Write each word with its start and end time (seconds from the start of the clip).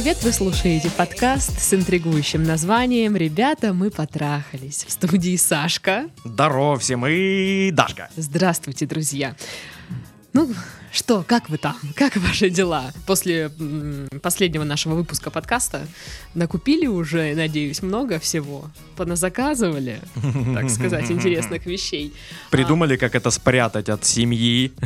Привет! 0.00 0.22
Вы 0.22 0.32
слушаете 0.32 0.90
подкаст 0.96 1.60
с 1.60 1.74
интригующим 1.74 2.42
названием 2.42 3.16
«Ребята, 3.16 3.74
мы 3.74 3.90
потрахались». 3.90 4.86
В 4.88 4.92
студии 4.92 5.36
Сашка. 5.36 6.08
Здорово 6.24 6.78
всем 6.78 7.06
и 7.06 7.70
Дашка. 7.70 8.08
Здравствуйте, 8.16 8.86
друзья. 8.86 9.36
Ну, 10.32 10.48
что, 10.92 11.24
как 11.26 11.48
вы 11.48 11.56
там? 11.56 11.76
Как 11.94 12.16
ваши 12.16 12.50
дела? 12.50 12.92
После 13.06 13.50
последнего 14.22 14.64
нашего 14.64 14.94
выпуска 14.94 15.30
подкаста 15.30 15.86
накупили 16.34 16.86
уже, 16.86 17.34
надеюсь, 17.34 17.82
много 17.82 18.18
всего. 18.18 18.64
Поназаказывали, 18.96 20.00
так 20.54 20.68
сказать, 20.68 21.10
интересных 21.10 21.66
вещей. 21.66 22.12
Придумали, 22.50 22.96
как 22.96 23.14
это 23.14 23.30
спрятать 23.30 23.88
от 23.88 24.04
семьи. 24.04 24.72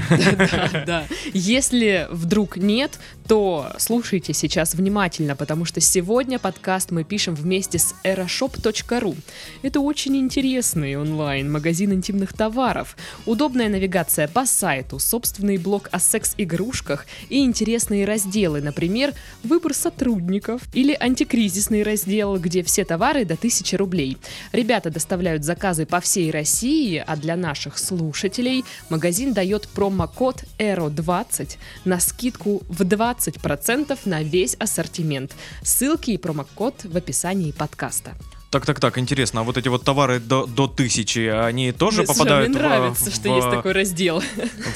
Да, 0.45 0.85
да. 0.87 1.05
Если 1.33 2.07
вдруг 2.11 2.57
нет, 2.57 2.99
то 3.27 3.73
слушайте 3.79 4.33
сейчас 4.33 4.75
внимательно, 4.75 5.37
потому 5.37 5.65
что 5.65 5.81
сегодня 5.81 6.39
подкаст 6.39 6.91
мы 6.91 7.05
пишем 7.05 7.35
вместе 7.35 7.79
с 7.79 7.95
aeroshop.ru. 8.05 9.17
Это 9.63 9.81
очень 9.81 10.17
интересный 10.17 10.97
онлайн-магазин 10.97 11.93
интимных 11.93 12.33
товаров. 12.33 12.97
Удобная 13.27 13.69
навигация 13.69 14.29
по 14.29 14.47
сайту, 14.47 14.99
собственный 14.99 15.59
блог 15.59 15.89
о 15.95 16.01
секс-игрушках 16.01 17.07
и 17.29 17.45
интересные 17.45 18.05
разделы, 18.05 18.61
например, 18.61 19.15
выбор 19.45 19.75
сотрудников 19.75 20.63
или 20.73 20.97
антикризисный 20.99 21.85
раздел, 21.85 22.37
где 22.37 22.65
все 22.65 22.85
товары 22.85 23.25
до 23.25 23.35
1000 23.35 23.77
рублей. 23.77 24.19
Ребята 24.51 24.91
доставляют 24.91 25.45
заказы 25.45 25.87
по 25.87 26.01
всей 26.01 26.33
России, 26.33 27.03
а 27.07 27.17
для 27.17 27.37
наших 27.37 27.79
слушателей 27.79 28.65
магазин 28.91 29.33
дает 29.33 29.69
промокод 29.69 30.45
ERO20 30.59 31.59
на 31.85 32.01
скидку 32.01 32.63
в 32.69 32.83
20% 32.83 33.99
на 34.05 34.23
весь 34.25 34.55
ассортимент. 34.55 35.37
Ссылки 35.63 36.11
и 36.11 36.19
промокод 36.19 36.85
в 36.85 36.97
описании 36.97 37.53
подкаста. 37.53 38.15
Так, 38.55 38.67
так, 38.67 38.79
так, 38.79 38.99
интересно, 38.99 39.41
а 39.41 39.43
вот 39.43 39.57
эти 39.57 39.67
вот 39.67 39.83
товары 39.83 40.21
до, 40.21 40.47
до 40.47 40.69
тысячи, 40.69 41.27
они 41.27 41.73
тоже 41.73 42.03
Мне 42.03 42.07
попадают 42.07 42.51
Мне 42.51 42.57
в- 42.57 42.63
нравится, 42.63 43.11
в, 43.11 43.15
что 43.17 43.35
есть 43.35 43.51
такой 43.51 43.73
раздел. 43.73 44.23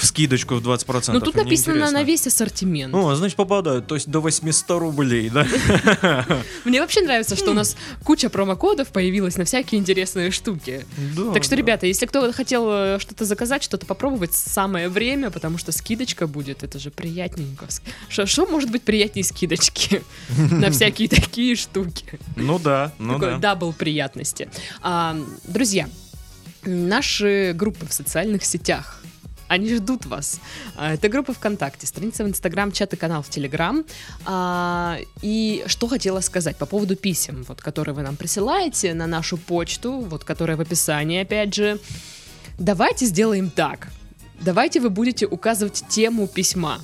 в 0.00 0.04
скидочку 0.04 0.56
в 0.56 0.68
20%? 0.68 1.12
Но 1.12 1.20
тут 1.20 1.36
Мне 1.36 1.44
написано 1.44 1.74
на, 1.74 1.78
интересно. 1.78 1.98
на 2.00 2.02
весь 2.02 2.26
ассортимент. 2.26 2.92
О, 2.92 3.14
значит 3.14 3.36
попадают, 3.36 3.86
то 3.86 3.94
есть 3.94 4.10
до 4.10 4.18
800 4.18 4.80
рублей, 4.80 5.30
да? 5.30 5.46
Мне 6.64 6.80
вообще 6.80 7.02
нравится, 7.02 7.36
что 7.36 7.52
у 7.52 7.54
нас 7.54 7.76
куча 8.02 8.28
промокодов 8.28 8.88
появилась 8.88 9.36
на 9.36 9.44
всякие 9.44 9.80
интересные 9.80 10.32
штуки. 10.32 10.84
Так 11.32 11.44
что, 11.44 11.54
ребята, 11.54 11.86
если 11.86 12.06
кто 12.06 12.32
хотел 12.32 12.68
э, 12.68 12.98
что-то 12.98 13.26
заказать, 13.26 13.62
что-то 13.62 13.86
попробовать, 13.86 14.34
самое 14.34 14.88
время, 14.88 15.30
потому 15.30 15.56
что 15.56 15.70
скидочка 15.70 16.26
будет, 16.26 16.64
это 16.64 16.80
же 16.80 16.90
приятненько. 16.90 17.68
Что 18.08 18.44
может 18.46 18.72
быть 18.72 18.82
приятнее 18.82 19.22
скидочки 19.22 20.02
на 20.50 20.72
всякие 20.72 21.08
такие 21.08 21.54
штуки? 21.54 22.18
Ну 22.34 22.58
да, 22.58 22.90
ну 22.98 23.20
да. 23.20 23.38
double 23.38 23.67
приятности. 23.72 24.48
А, 24.82 25.16
Друзья, 25.44 25.88
наши 26.64 27.52
группы 27.54 27.86
в 27.86 27.92
социальных 27.92 28.44
сетях, 28.44 29.02
они 29.48 29.74
ждут 29.74 30.06
вас. 30.06 30.40
А, 30.76 30.94
Это 30.94 31.08
группа 31.08 31.32
ВКонтакте, 31.32 31.86
страница 31.86 32.24
в 32.24 32.28
Инстаграм, 32.28 32.70
чат 32.70 32.92
и 32.92 32.96
канал 32.96 33.22
в 33.22 33.30
Телеграм. 33.30 33.84
А, 34.24 34.98
И 35.22 35.64
что 35.66 35.88
хотела 35.88 36.20
сказать 36.20 36.56
по 36.56 36.66
поводу 36.66 36.96
писем, 36.96 37.44
вот, 37.48 37.60
которые 37.60 37.94
вы 37.94 38.02
нам 38.02 38.16
присылаете 38.16 38.94
на 38.94 39.06
нашу 39.06 39.36
почту, 39.38 40.00
вот, 40.00 40.24
которая 40.24 40.56
в 40.56 40.60
описании, 40.60 41.22
опять 41.22 41.54
же. 41.54 41.78
Давайте 42.58 43.06
сделаем 43.06 43.50
так. 43.50 43.88
Давайте 44.40 44.80
вы 44.80 44.90
будете 44.90 45.26
указывать 45.26 45.84
тему 45.88 46.26
письма. 46.28 46.78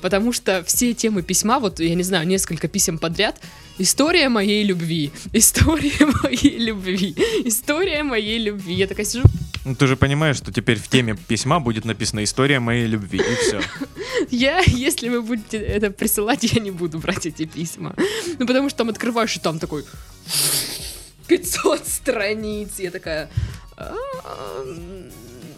Потому 0.00 0.32
что 0.32 0.62
все 0.64 0.94
темы 0.94 1.22
письма, 1.22 1.58
вот 1.58 1.80
я 1.80 1.94
не 1.94 2.02
знаю, 2.02 2.26
несколько 2.26 2.68
писем 2.68 2.98
подряд, 2.98 3.40
история 3.78 4.28
моей 4.28 4.64
любви, 4.64 5.10
история 5.32 6.06
моей 6.22 6.58
любви, 6.58 7.14
история 7.44 8.02
моей 8.02 8.38
любви. 8.38 8.74
Я 8.74 8.86
такая 8.86 9.06
сижу, 9.06 9.24
Ну, 9.64 9.74
ты 9.74 9.86
же 9.86 9.96
понимаешь, 9.96 10.36
что 10.36 10.52
теперь 10.52 10.78
в 10.78 10.88
теме 10.88 11.16
письма 11.28 11.60
будет 11.60 11.84
написана 11.84 12.22
история 12.24 12.60
моей 12.60 12.86
любви, 12.86 13.18
и 13.18 13.34
все. 13.36 13.60
я, 14.30 14.60
если 14.66 15.08
вы 15.08 15.22
будете 15.22 15.58
это 15.58 15.90
присылать, 15.90 16.44
я 16.44 16.60
не 16.60 16.70
буду 16.70 16.98
брать 16.98 17.26
эти 17.26 17.44
письма. 17.44 17.94
Ну, 18.38 18.46
потому 18.46 18.68
что 18.68 18.78
там 18.78 18.88
открываешь, 18.88 19.36
и 19.36 19.40
там 19.40 19.58
такой 19.58 19.84
500 21.26 21.86
страниц. 21.86 22.78
Я 22.78 22.90
такая, 22.90 23.28
«А, 23.76 23.94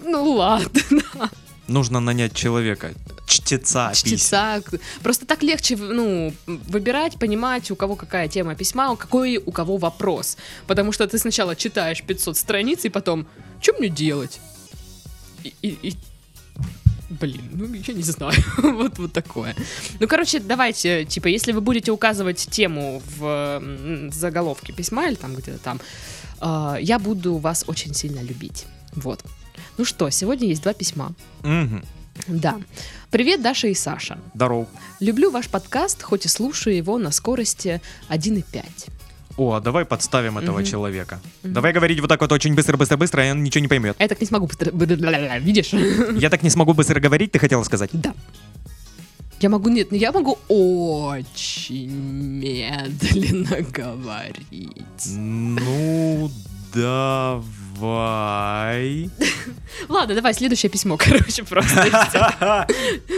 ну 0.05 0.33
ладно. 0.33 1.31
Нужно 1.71 2.01
нанять 2.01 2.35
человека, 2.35 2.93
чтеца 3.27 3.91
писем. 3.91 4.09
чтеца. 4.19 4.63
Просто 5.03 5.25
так 5.27 5.43
легче, 5.45 5.77
ну, 5.77 6.33
выбирать, 6.47 7.15
понимать, 7.19 7.71
у 7.71 7.77
кого 7.77 7.95
какая 7.97 8.29
тема 8.29 8.55
письма, 8.57 8.97
какой 8.97 9.37
у 9.37 9.53
кого 9.53 9.77
вопрос. 9.77 10.37
Потому 10.67 10.93
что 10.93 11.07
ты 11.07 11.17
сначала 11.19 11.55
читаешь 11.55 12.03
500 12.03 12.37
страниц, 12.37 12.85
и 12.85 12.89
потом, 12.89 13.27
что 13.63 13.73
мне 13.79 13.89
делать? 13.89 14.41
И, 15.45 15.55
и- 15.63 15.89
и- 15.91 15.97
Блин, 17.21 17.43
ну 17.53 17.73
я 17.75 17.95
не 17.95 18.03
знаю, 18.03 18.33
вот, 18.59 18.99
вот 18.99 19.13
такое. 19.13 19.55
Ну, 20.01 20.09
короче, 20.09 20.39
давайте, 20.41 21.05
типа, 21.05 21.29
если 21.29 21.53
вы 21.53 21.61
будете 21.61 21.91
указывать 21.93 22.49
тему 22.51 23.03
в 23.19 23.25
м, 23.63 24.11
заголовке 24.13 24.73
письма 24.73 25.07
или 25.09 25.15
там 25.17 25.35
где-то 25.35 25.59
там, 25.59 25.81
э, 26.41 26.77
я 26.83 26.99
буду 26.99 27.37
вас 27.37 27.65
очень 27.69 27.95
сильно 27.95 28.21
любить. 28.23 28.67
Вот. 28.95 29.25
Ну 29.79 29.85
что, 29.85 30.11
сегодня 30.11 30.49
есть 30.49 30.63
два 30.63 30.73
письма. 30.75 31.13
Мгм. 31.43 31.85
Да. 32.29 32.57
Привет, 33.11 33.43
Даша 33.43 33.69
и 33.69 33.75
Саша. 33.75 34.19
Здоров. 34.35 34.69
Люблю 35.01 35.31
ваш 35.31 35.49
подкаст, 35.49 36.03
хоть 36.03 36.27
и 36.27 36.29
слушаю 36.29 36.77
его 36.77 36.99
на 36.99 37.11
скорости 37.11 37.81
1,5. 38.09 38.63
О, 39.37 39.55
а 39.55 39.61
давай 39.61 39.85
подставим 39.87 40.37
этого 40.37 40.59
Мгм. 40.59 40.67
человека. 40.67 41.21
Мгм. 41.43 41.55
Давай 41.55 41.73
говорить 41.73 42.01
вот 42.01 42.09
так 42.09 42.21
вот 42.21 42.31
очень 42.33 42.55
быстро-быстро-быстро, 42.55 43.27
и 43.27 43.31
он 43.31 43.43
ничего 43.43 43.63
не 43.63 43.69
поймет. 43.69 43.97
Я 43.99 44.09
так 44.09 44.21
не 44.21 44.27
смогу 44.27 44.47
быстро... 44.47 44.71
Видишь? 45.39 45.73
Я 46.21 46.29
так 46.29 46.43
не 46.43 46.51
смогу 46.51 46.75
быстро 46.75 47.01
говорить, 47.01 47.33
ты 47.33 47.39
хотела 47.39 47.63
сказать? 47.65 47.91
Да. 47.93 48.13
Я 49.41 49.49
могу, 49.49 49.71
нет, 49.71 49.91
я 49.93 50.13
могу 50.13 50.39
очень 50.49 51.91
медленно 51.91 53.63
говорить. 53.63 55.07
Ну, 55.17 56.31
давай. 57.81 59.11
Ладно, 59.89 60.15
давай, 60.15 60.35
следующее 60.35 60.71
письмо, 60.71 60.97
короче, 60.99 61.45
просто. 61.45 62.67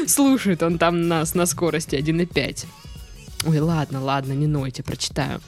Слушает 0.06 0.62
он 0.62 0.78
там 0.78 1.08
нас 1.08 1.34
на 1.34 1.46
скорости 1.46 1.96
1,5. 1.96 2.66
Ой, 3.46 3.58
ладно, 3.58 4.02
ладно, 4.02 4.32
не 4.32 4.46
нойте, 4.46 4.82
прочитаю. 4.82 5.40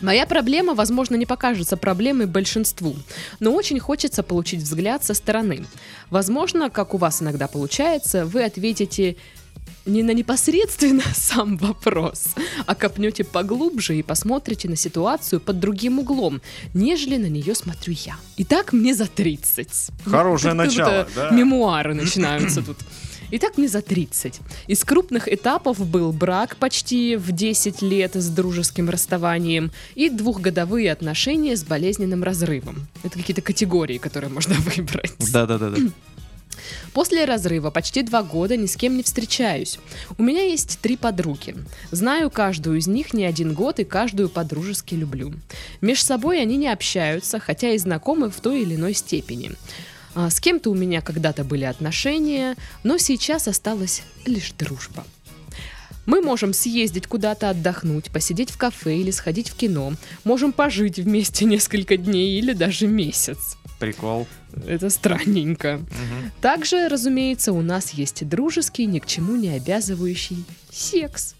Моя 0.00 0.26
проблема, 0.26 0.74
возможно, 0.74 1.16
не 1.16 1.26
покажется 1.26 1.76
проблемой 1.76 2.26
большинству, 2.26 2.94
но 3.38 3.52
очень 3.52 3.78
хочется 3.78 4.22
получить 4.22 4.62
взгляд 4.62 5.04
со 5.04 5.12
стороны. 5.12 5.66
Возможно, 6.08 6.70
как 6.70 6.94
у 6.94 6.96
вас 6.96 7.20
иногда 7.20 7.48
получается, 7.48 8.24
вы 8.24 8.44
ответите 8.44 9.16
не 9.86 10.02
на 10.02 10.12
непосредственно 10.12 11.02
сам 11.14 11.56
вопрос, 11.56 12.34
а 12.66 12.74
копнете 12.74 13.24
поглубже 13.24 13.96
и 13.96 14.02
посмотрите 14.02 14.68
на 14.68 14.76
ситуацию 14.76 15.40
под 15.40 15.58
другим 15.58 15.98
углом, 15.98 16.40
нежели 16.74 17.16
на 17.16 17.26
нее 17.26 17.54
смотрю 17.54 17.94
я. 18.04 18.16
Итак, 18.38 18.72
мне 18.72 18.94
за 18.94 19.06
30. 19.06 19.68
Хорошее 20.04 20.54
будто 20.54 20.66
начало, 20.66 21.08
да. 21.14 21.30
Мемуары 21.30 21.94
начинаются 21.94 22.62
тут. 22.62 22.78
Итак, 23.32 23.58
мне 23.58 23.68
за 23.68 23.80
30. 23.80 24.40
Из 24.66 24.84
крупных 24.84 25.32
этапов 25.32 25.78
был 25.88 26.12
брак 26.12 26.56
почти 26.56 27.14
в 27.14 27.30
10 27.30 27.80
лет 27.80 28.16
с 28.16 28.28
дружеским 28.28 28.90
расставанием 28.90 29.70
и 29.94 30.10
двухгодовые 30.10 30.90
отношения 30.90 31.56
с 31.56 31.62
болезненным 31.62 32.24
разрывом. 32.24 32.88
Это 33.04 33.18
какие-то 33.18 33.42
категории, 33.42 33.98
которые 33.98 34.30
можно 34.30 34.54
выбрать. 34.76 35.14
Да-да-да. 35.32 35.76
После 36.92 37.24
разрыва 37.24 37.70
почти 37.70 38.02
два 38.02 38.22
года 38.22 38.56
ни 38.56 38.66
с 38.66 38.76
кем 38.76 38.96
не 38.96 39.02
встречаюсь. 39.02 39.78
У 40.18 40.22
меня 40.22 40.42
есть 40.42 40.78
три 40.80 40.96
подруги. 40.96 41.54
Знаю 41.90 42.30
каждую 42.30 42.78
из 42.78 42.86
них 42.86 43.14
не 43.14 43.24
один 43.24 43.54
год 43.54 43.80
и 43.80 43.84
каждую 43.84 44.28
подружески 44.28 44.94
люблю. 44.94 45.32
Меж 45.80 46.02
собой 46.02 46.40
они 46.40 46.56
не 46.56 46.68
общаются, 46.68 47.38
хотя 47.38 47.70
и 47.70 47.78
знакомы 47.78 48.30
в 48.30 48.40
той 48.40 48.62
или 48.62 48.74
иной 48.74 48.94
степени. 48.94 49.52
А, 50.14 50.30
С 50.30 50.40
кем-то 50.40 50.70
у 50.70 50.74
меня 50.74 51.00
когда-то 51.00 51.44
были 51.44 51.64
отношения, 51.64 52.56
но 52.82 52.98
сейчас 52.98 53.46
осталась 53.48 54.02
лишь 54.26 54.52
дружба. 54.52 55.04
Мы 56.06 56.22
можем 56.22 56.52
съездить 56.52 57.06
куда-то 57.06 57.50
отдохнуть, 57.50 58.10
посидеть 58.10 58.50
в 58.50 58.56
кафе 58.56 58.96
или 58.96 59.12
сходить 59.12 59.48
в 59.48 59.54
кино. 59.54 59.92
Можем 60.24 60.52
пожить 60.52 60.98
вместе 60.98 61.44
несколько 61.46 61.96
дней 61.96 62.38
или 62.38 62.52
даже 62.52 62.86
месяц. 62.86 63.56
Прикол. 63.78 64.26
Это 64.66 64.90
странненько. 64.90 65.78
Мгм. 65.78 66.32
Также, 66.40 66.88
разумеется, 66.88 67.52
у 67.52 67.62
нас 67.62 67.90
есть 67.90 68.28
дружеский, 68.28 68.86
ни 68.86 68.98
к 68.98 69.06
чему 69.06 69.36
не 69.36 69.50
обязывающий 69.50 70.44
секс. 70.70 71.34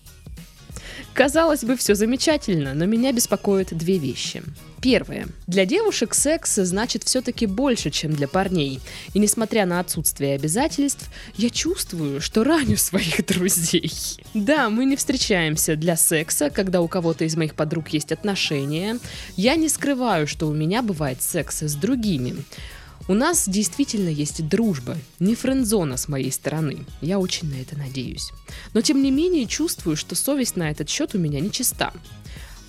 Казалось 1.15 1.65
бы, 1.65 1.77
все 1.77 1.95
замечательно, 1.95 2.73
но 2.75 2.87
меня 2.87 3.13
беспокоят 3.13 3.69
две 3.77 3.99
вещи. 3.99 4.43
Первое. 4.81 5.27
Для 5.47 5.67
девушек 5.67 6.15
секс 6.15 6.55
значит 6.55 7.05
все-таки 7.05 7.45
больше, 7.47 7.91
чем 7.91 8.13
для 8.13 8.27
парней. 8.27 8.81
И 9.13 9.19
несмотря 9.19 9.67
на 9.67 9.81
отсутствие 9.81 10.35
обязательств, 10.37 11.11
я 11.37 11.51
чувствую, 11.51 12.21
что 12.21 12.45
раню 12.45 12.77
своих 12.77 13.27
друзей. 13.27 13.93
Да, 14.33 14.71
мы 14.71 14.87
не 14.87 14.97
встречаемся 14.97 15.77
для 15.77 15.97
секса, 15.97 16.49
когда 16.49 16.81
у 16.81 16.89
кого-то 16.89 17.25
из 17.25 17.37
моих 17.37 17.55
подруг 17.55 17.89
есть 17.91 18.13
отношения. 18.13 18.99
Я 19.37 19.57
не 19.57 19.69
скрываю, 19.69 20.27
что 20.27 20.47
у 20.49 20.55
меня 20.55 20.81
бывает 20.81 21.21
секс 21.21 21.63
с 21.63 21.75
другими. 21.75 22.37
У 23.11 23.15
нас 23.15 23.49
действительно 23.49 24.09
есть 24.09 24.47
дружба, 24.47 24.97
не 25.19 25.35
френдзона 25.35 25.97
с 25.97 26.07
моей 26.07 26.31
стороны. 26.31 26.87
Я 27.01 27.19
очень 27.19 27.51
на 27.51 27.61
это 27.61 27.77
надеюсь. 27.77 28.31
Но 28.73 28.83
тем 28.83 29.03
не 29.03 29.11
менее 29.11 29.47
чувствую, 29.47 29.97
что 29.97 30.15
совесть 30.15 30.55
на 30.55 30.71
этот 30.71 30.89
счет 30.89 31.13
у 31.17 31.19
меня 31.19 31.41
не 31.41 31.51
чиста. 31.51 31.93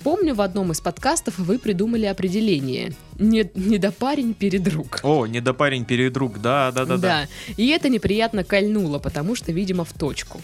Помню, 0.02 0.34
в 0.34 0.40
одном 0.40 0.72
из 0.72 0.80
подкастов 0.80 1.38
вы 1.38 1.60
придумали 1.60 2.06
определение 2.06 2.92
«не, 3.20 3.48
недопарень 3.54 4.34
передруг». 4.34 4.98
О, 5.04 5.26
недопарень 5.28 5.84
передруг, 5.84 6.40
да, 6.40 6.72
да, 6.72 6.86
да, 6.86 6.96
да. 6.96 7.00
Да, 7.08 7.28
и 7.56 7.68
это 7.68 7.88
неприятно 7.88 8.42
кольнуло, 8.42 8.98
потому 8.98 9.36
что, 9.36 9.52
видимо, 9.52 9.84
в 9.84 9.92
точку. 9.92 10.40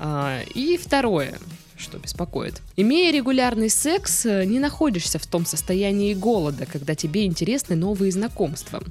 А, 0.00 0.40
и 0.54 0.78
второе, 0.78 1.38
что 1.76 1.98
беспокоит. 1.98 2.62
Имея 2.76 3.12
регулярный 3.12 3.70
секс, 3.70 4.26
э, 4.26 4.44
не 4.44 4.58
находишься 4.58 5.18
в 5.18 5.26
том 5.26 5.46
состоянии 5.46 6.14
голода, 6.14 6.66
когда 6.66 6.94
тебе 6.94 7.26
интересны 7.26 7.76
новые 7.76 8.12
знакомства. 8.12 8.82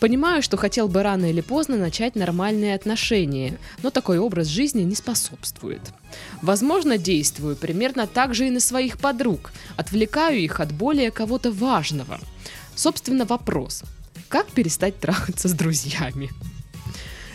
Понимаю, 0.00 0.42
что 0.42 0.56
хотел 0.56 0.88
бы 0.88 1.02
рано 1.02 1.30
или 1.30 1.40
поздно 1.40 1.76
начать 1.76 2.16
нормальные 2.16 2.74
отношения, 2.74 3.58
но 3.82 3.90
такой 3.90 4.18
образ 4.18 4.48
жизни 4.48 4.82
не 4.82 4.94
способствует. 4.94 5.80
Возможно, 6.42 6.98
действую 6.98 7.56
примерно 7.56 8.06
так 8.06 8.34
же 8.34 8.46
и 8.48 8.50
на 8.50 8.60
своих 8.60 8.98
подруг, 8.98 9.52
отвлекаю 9.76 10.38
их 10.38 10.60
от 10.60 10.72
более 10.72 11.10
кого-то 11.10 11.52
важного. 11.52 12.18
Собственно, 12.74 13.24
вопрос. 13.24 13.82
Как 14.28 14.46
перестать 14.50 14.98
трахаться 14.98 15.48
с 15.48 15.52
друзьями? 15.52 16.30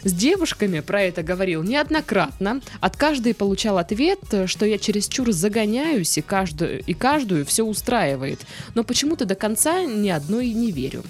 С 0.03 0.13
девушками 0.13 0.79
про 0.79 1.01
это 1.01 1.23
говорил 1.23 1.63
неоднократно. 1.63 2.61
От 2.79 2.97
каждой 2.97 3.33
получал 3.33 3.77
ответ, 3.77 4.19
что 4.45 4.65
я 4.65 4.77
чересчур 4.77 5.31
загоняюсь 5.31 6.17
и 6.17 6.21
каждую, 6.21 6.81
и 6.81 6.93
каждую 6.93 7.45
все 7.45 7.63
устраивает. 7.63 8.41
Но 8.75 8.83
почему-то 8.83 9.25
до 9.25 9.35
конца 9.35 9.83
ни 9.83 10.09
одной 10.09 10.49
не 10.49 10.71
верю. 10.71 11.03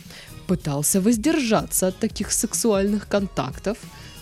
Пытался 0.48 1.02
воздержаться 1.02 1.88
от 1.88 1.98
таких 1.98 2.32
сексуальных 2.32 3.08
контактов 3.08 3.78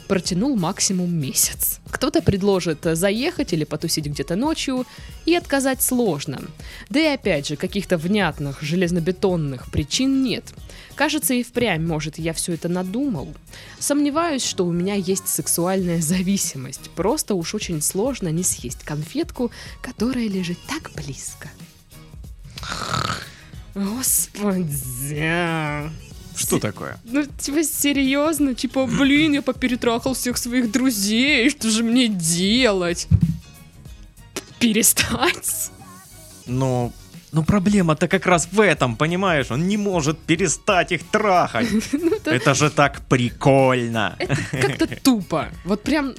протянул 0.07 0.55
максимум 0.55 1.13
месяц. 1.13 1.79
Кто-то 1.89 2.21
предложит 2.21 2.79
заехать 2.83 3.53
или 3.53 3.63
потусить 3.63 4.05
где-то 4.05 4.35
ночью, 4.35 4.85
и 5.25 5.35
отказать 5.35 5.81
сложно. 5.81 6.41
Да 6.89 6.99
и 6.99 7.05
опять 7.05 7.47
же, 7.47 7.55
каких-то 7.55 7.97
внятных 7.97 8.61
железнобетонных 8.61 9.71
причин 9.71 10.23
нет. 10.23 10.53
Кажется, 10.95 11.33
и 11.33 11.43
впрямь, 11.43 11.85
может, 11.85 12.17
я 12.17 12.33
все 12.33 12.53
это 12.53 12.69
надумал. 12.69 13.33
Сомневаюсь, 13.79 14.45
что 14.45 14.65
у 14.65 14.71
меня 14.71 14.95
есть 14.95 15.27
сексуальная 15.27 16.01
зависимость. 16.01 16.89
Просто 16.91 17.35
уж 17.35 17.53
очень 17.53 17.81
сложно 17.81 18.29
не 18.29 18.43
съесть 18.43 18.83
конфетку, 18.83 19.51
которая 19.81 20.27
лежит 20.27 20.57
так 20.67 20.91
близко. 20.95 21.49
Господи. 23.75 25.19
Что 26.35 26.59
такое? 26.59 26.97
Ну, 27.05 27.25
типа, 27.25 27.63
серьезно? 27.63 28.53
Типа, 28.55 28.85
блин, 28.85 29.33
я 29.33 29.41
поперетрахал 29.41 30.13
всех 30.13 30.37
своих 30.37 30.71
друзей, 30.71 31.49
что 31.49 31.69
же 31.69 31.83
мне 31.83 32.07
делать? 32.07 33.07
Перестать? 34.59 35.71
Ну, 36.45 36.91
ну 37.31 37.43
проблема-то 37.43 38.07
как 38.07 38.25
раз 38.25 38.47
в 38.51 38.59
этом, 38.59 38.95
понимаешь? 38.95 39.51
Он 39.51 39.67
не 39.67 39.77
может 39.77 40.19
перестать 40.19 40.91
их 40.91 41.03
трахать. 41.09 41.67
Ну, 41.93 42.11
это- 42.25 42.53
же 42.53 42.69
так 42.69 43.01
прикольно. 43.07 44.15
Это 44.19 44.37
как-то 44.51 44.87
тупо. 45.03 45.49
Вот 45.63 45.83
прям 45.83 46.13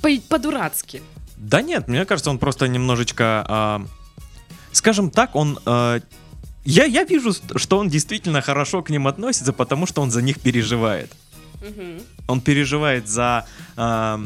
по- 0.00 0.20
по-дурацки. 0.28 1.02
Да 1.36 1.62
нет, 1.62 1.88
мне 1.88 2.04
кажется, 2.04 2.30
он 2.30 2.38
просто 2.38 2.68
немножечко, 2.68 3.44
а, 3.48 3.86
скажем 4.72 5.10
так, 5.10 5.34
он... 5.36 5.58
я, 6.64 6.84
я 6.84 7.04
вижу, 7.04 7.32
что 7.56 7.78
он 7.78 7.88
действительно 7.88 8.40
хорошо 8.40 8.82
к 8.82 8.90
ним 8.90 9.06
относится, 9.06 9.52
потому 9.52 9.86
что 9.86 10.02
он 10.02 10.10
за 10.10 10.22
них 10.22 10.40
переживает. 10.40 11.10
Он 12.28 12.40
переживает 12.40 13.08
за 13.08 13.46
а, 13.76 14.20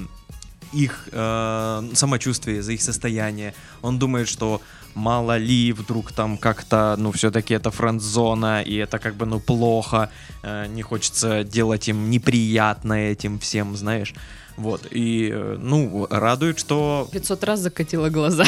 их 0.72 1.08
а, 1.12 1.84
самочувствие, 1.94 2.62
за 2.62 2.72
их 2.72 2.82
состояние. 2.82 3.54
Он 3.82 3.98
думает, 3.98 4.28
что 4.28 4.60
мало 4.96 5.36
ли 5.36 5.72
вдруг 5.72 6.12
там 6.12 6.38
как-то, 6.38 6.96
ну, 6.98 7.12
все-таки 7.12 7.54
это 7.54 7.70
френд-зона, 7.70 8.62
и 8.62 8.74
это 8.76 8.98
как 8.98 9.14
бы, 9.14 9.26
ну, 9.26 9.40
плохо. 9.40 10.10
э, 10.42 10.66
не 10.68 10.82
хочется 10.82 11.44
делать 11.44 11.88
им 11.88 12.10
неприятно 12.10 12.94
этим 12.94 13.38
всем, 13.38 13.76
знаешь. 13.76 14.14
Вот, 14.56 14.86
и, 14.90 15.30
э, 15.30 15.58
ну, 15.60 16.06
радует, 16.10 16.58
что 16.58 17.08
500 17.12 17.44
раз 17.44 17.60
закатила 17.60 18.08
глаза. 18.08 18.46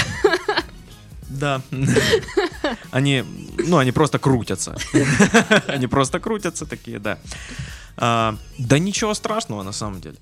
да. 1.29 1.61
Они, 2.90 3.24
ну, 3.58 3.78
они 3.78 3.92
просто 3.92 4.18
крутятся. 4.18 4.76
Они 5.68 5.86
просто 5.86 6.20
крутятся 6.20 6.66
такие, 6.66 6.98
да. 6.98 7.18
А, 7.96 8.36
Да 8.58 8.78
ничего 8.78 9.14
страшного 9.14 9.62
на 9.62 9.72
самом 9.72 10.00
деле. 10.00 10.16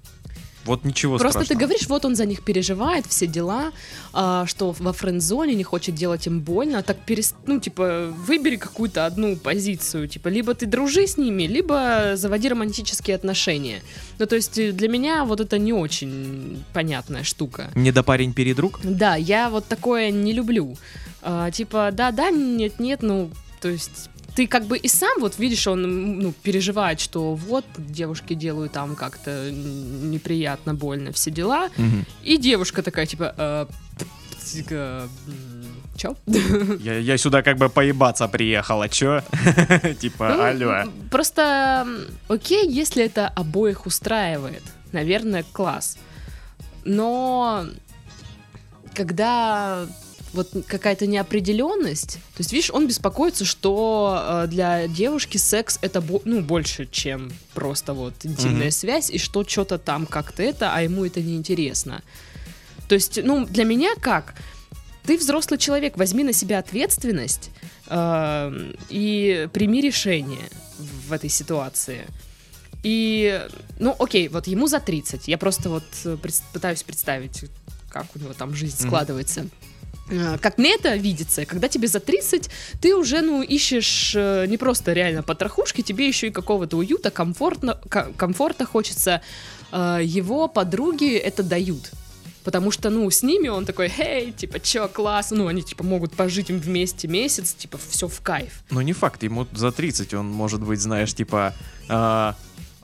Вот 0.67 0.85
ничего 0.85 1.19
Просто 1.19 1.41
ты 1.41 1.45
страшного. 1.47 1.67
говоришь, 1.67 1.89
вот 1.89 2.05
он 2.05 2.17
за 2.17 2.27
них 2.27 2.43
переживает, 2.43 3.07
все 3.07 3.27
дела, 3.27 3.73
а, 4.13 4.47
что 4.47 4.75
во 4.79 4.93
френд-зоне 4.93 5.55
не 5.55 5.65
хочет 5.65 5.95
делать 5.95 6.27
им 6.27 6.41
больно, 6.41 6.83
так 6.83 6.99
перес... 6.99 7.35
ну, 7.47 7.61
типа, 7.61 8.13
выбери 8.27 8.57
какую-то 8.57 9.07
одну 9.07 9.37
позицию, 9.37 10.09
типа, 10.09 10.29
либо 10.29 10.55
ты 10.55 10.67
дружи 10.67 11.07
с 11.07 11.17
ними, 11.17 11.45
либо 11.45 12.13
заводи 12.17 12.49
романтические 12.49 13.17
отношения. 13.17 13.83
Ну, 14.19 14.27
то 14.27 14.37
есть 14.37 14.59
э, 14.59 14.73
для 14.73 14.89
меня 14.89 15.25
вот 15.25 15.41
это 15.41 15.59
не 15.59 15.73
очень 15.73 16.63
понятная 16.73 17.23
штука. 17.25 17.71
Недопарень 17.75 18.33
передруг? 18.33 18.81
Да, 18.83 19.17
я 19.17 19.49
вот 19.51 19.67
такое 19.67 20.11
не 20.11 20.33
люблю. 20.33 20.77
А, 21.23 21.51
типа, 21.51 21.91
да-да, 21.93 22.31
нет-нет, 22.31 23.03
ну, 23.03 23.31
то 23.61 23.69
есть 23.69 24.11
ты 24.37 24.47
как 24.47 24.67
бы 24.67 24.77
и 24.77 24.88
сам 24.88 25.19
вот 25.21 25.38
видишь, 25.38 25.67
он 25.67 26.19
ну, 26.19 26.33
переживает, 26.43 27.00
что 27.00 27.35
вот 27.35 27.65
девушки 27.79 28.35
делают 28.35 28.73
там 28.73 28.94
как-то 28.94 29.50
неприятно, 29.50 30.75
больно, 30.75 31.11
все 31.12 31.31
дела. 31.31 31.71
Мгм. 31.79 32.05
И 32.23 32.37
девушка 32.37 32.83
такая, 32.83 33.06
типа, 33.06 33.35
э, 33.38 33.67
типа, 34.44 35.09
чё? 35.97 36.17
Я, 36.81 36.99
я 36.99 37.19
сюда 37.19 37.43
как 37.43 37.56
бы 37.56 37.70
поебаться 37.70 38.29
приехала, 38.29 38.89
чё? 38.91 39.22
Типа, 40.01 40.34
Ну, 40.37 40.43
алло. 40.43 40.93
Просто 41.10 41.87
окей, 42.29 42.69
если 42.69 43.05
это 43.05 43.29
обоих 43.29 43.87
устраивает. 43.87 44.63
Наверное, 44.93 45.44
класс. 45.53 45.96
Но 46.84 47.67
когда 48.94 49.87
вот 50.36 50.50
какая-то 50.69 51.06
неопределенность, 51.06 52.14
то 52.14 52.38
есть, 52.38 52.52
видишь, 52.52 52.70
он 52.70 52.86
беспокоится, 52.86 53.44
что 53.44 54.44
э, 54.44 54.46
для 54.48 54.86
девушки 54.86 55.38
секс 55.38 55.78
это 55.82 56.00
бо- 56.00 56.22
ну, 56.24 56.40
больше, 56.43 56.86
чем 56.90 57.32
просто 57.55 57.94
вот 57.94 58.14
интимная 58.24 58.66
Мгм. 58.69 58.70
связь, 58.70 59.10
и 59.10 59.19
что 59.19 59.44
что-то 59.44 59.78
там 59.78 60.06
как-то 60.06 60.43
это, 60.43 60.72
а 60.74 60.82
ему 60.82 61.05
это 61.05 61.20
неинтересно. 61.20 62.02
То 62.88 62.94
есть, 62.94 63.19
ну, 63.22 63.44
для 63.46 63.64
меня 63.64 63.94
как? 64.00 64.34
Ты 65.05 65.16
взрослый 65.19 65.58
человек, 65.58 65.96
возьми 65.96 66.22
на 66.24 66.32
себя 66.32 66.58
ответственность 66.58 67.50
э, 67.88 68.72
и 68.90 69.48
прими 69.52 69.81
решение 69.81 70.48
в 71.08 71.12
этой 71.12 71.31
ситуации. 71.31 72.06
И, 72.82 73.40
ну, 73.78 73.96
окей, 73.98 74.28
вот 74.28 74.46
ему 74.46 74.69
за 74.69 74.78
30. 74.81 75.28
Я 75.28 75.38
просто 75.38 75.70
вот 75.70 75.84
э, 76.05 76.16
пред- 76.20 76.43
пытаюсь 76.52 76.82
представить, 76.82 77.44
как 77.90 78.06
у 78.14 78.19
него 78.19 78.32
там 78.32 78.55
жизнь 78.55 78.76
складывается. 78.86 79.40
Э, 79.40 79.46
Как 80.41 80.58
мне 80.58 80.75
это 80.75 80.94
видится, 80.96 81.44
когда 81.46 81.69
тебе 81.69 81.89
за 81.89 81.98
30, 82.01 82.48
ты 82.81 82.94
уже, 82.94 83.22
ну, 83.22 83.43
ищешь 83.43 84.13
э, 84.15 84.46
не 84.46 84.56
просто 84.56 84.93
реально 84.93 85.22
потрохушки, 85.25 85.82
тебе 85.82 86.06
еще 86.06 86.29
и 86.29 86.31
какого-то 86.31 86.77
уюта, 86.77 87.10
комфортно, 87.10 87.75
ко- 87.89 88.13
комфорта 88.17 88.65
хочется. 88.67 89.20
Э, 89.72 89.98
Его 90.03 90.46
подруги 90.48 91.17
это 91.17 91.43
дают. 91.43 91.91
Потому 92.44 92.70
что, 92.70 92.91
ну, 92.91 93.10
с 93.10 93.25
ними 93.25 93.48
он 93.48 93.65
такой, 93.65 93.93
эй, 93.98 94.31
типа, 94.31 94.60
чё, 94.60 94.86
класс. 94.86 95.32
Ну, 95.32 95.48
они, 95.48 95.63
типа, 95.63 95.82
могут 95.82 96.13
пожить 96.15 96.51
им 96.51 96.60
вместе 96.60 97.08
месяц, 97.08 97.53
типа, 97.55 97.77
все 97.91 98.06
в 98.06 98.20
кайф. 98.20 98.63
Ну 98.70 98.81
не 98.82 98.93
факт, 98.93 99.25
ему 99.25 99.48
за 99.53 99.72
30, 99.72 100.15
он 100.15 100.27
может 100.31 100.60
быть, 100.63 100.79
знаешь, 100.81 101.13
типа... 101.13 101.53
а, 101.89 102.36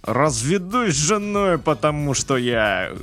Разведусь 0.02 0.94
с 0.94 0.99
женой, 0.99 1.59
потому 1.59 2.12
что 2.14 2.37
я 2.37 2.90
э, 2.90 2.97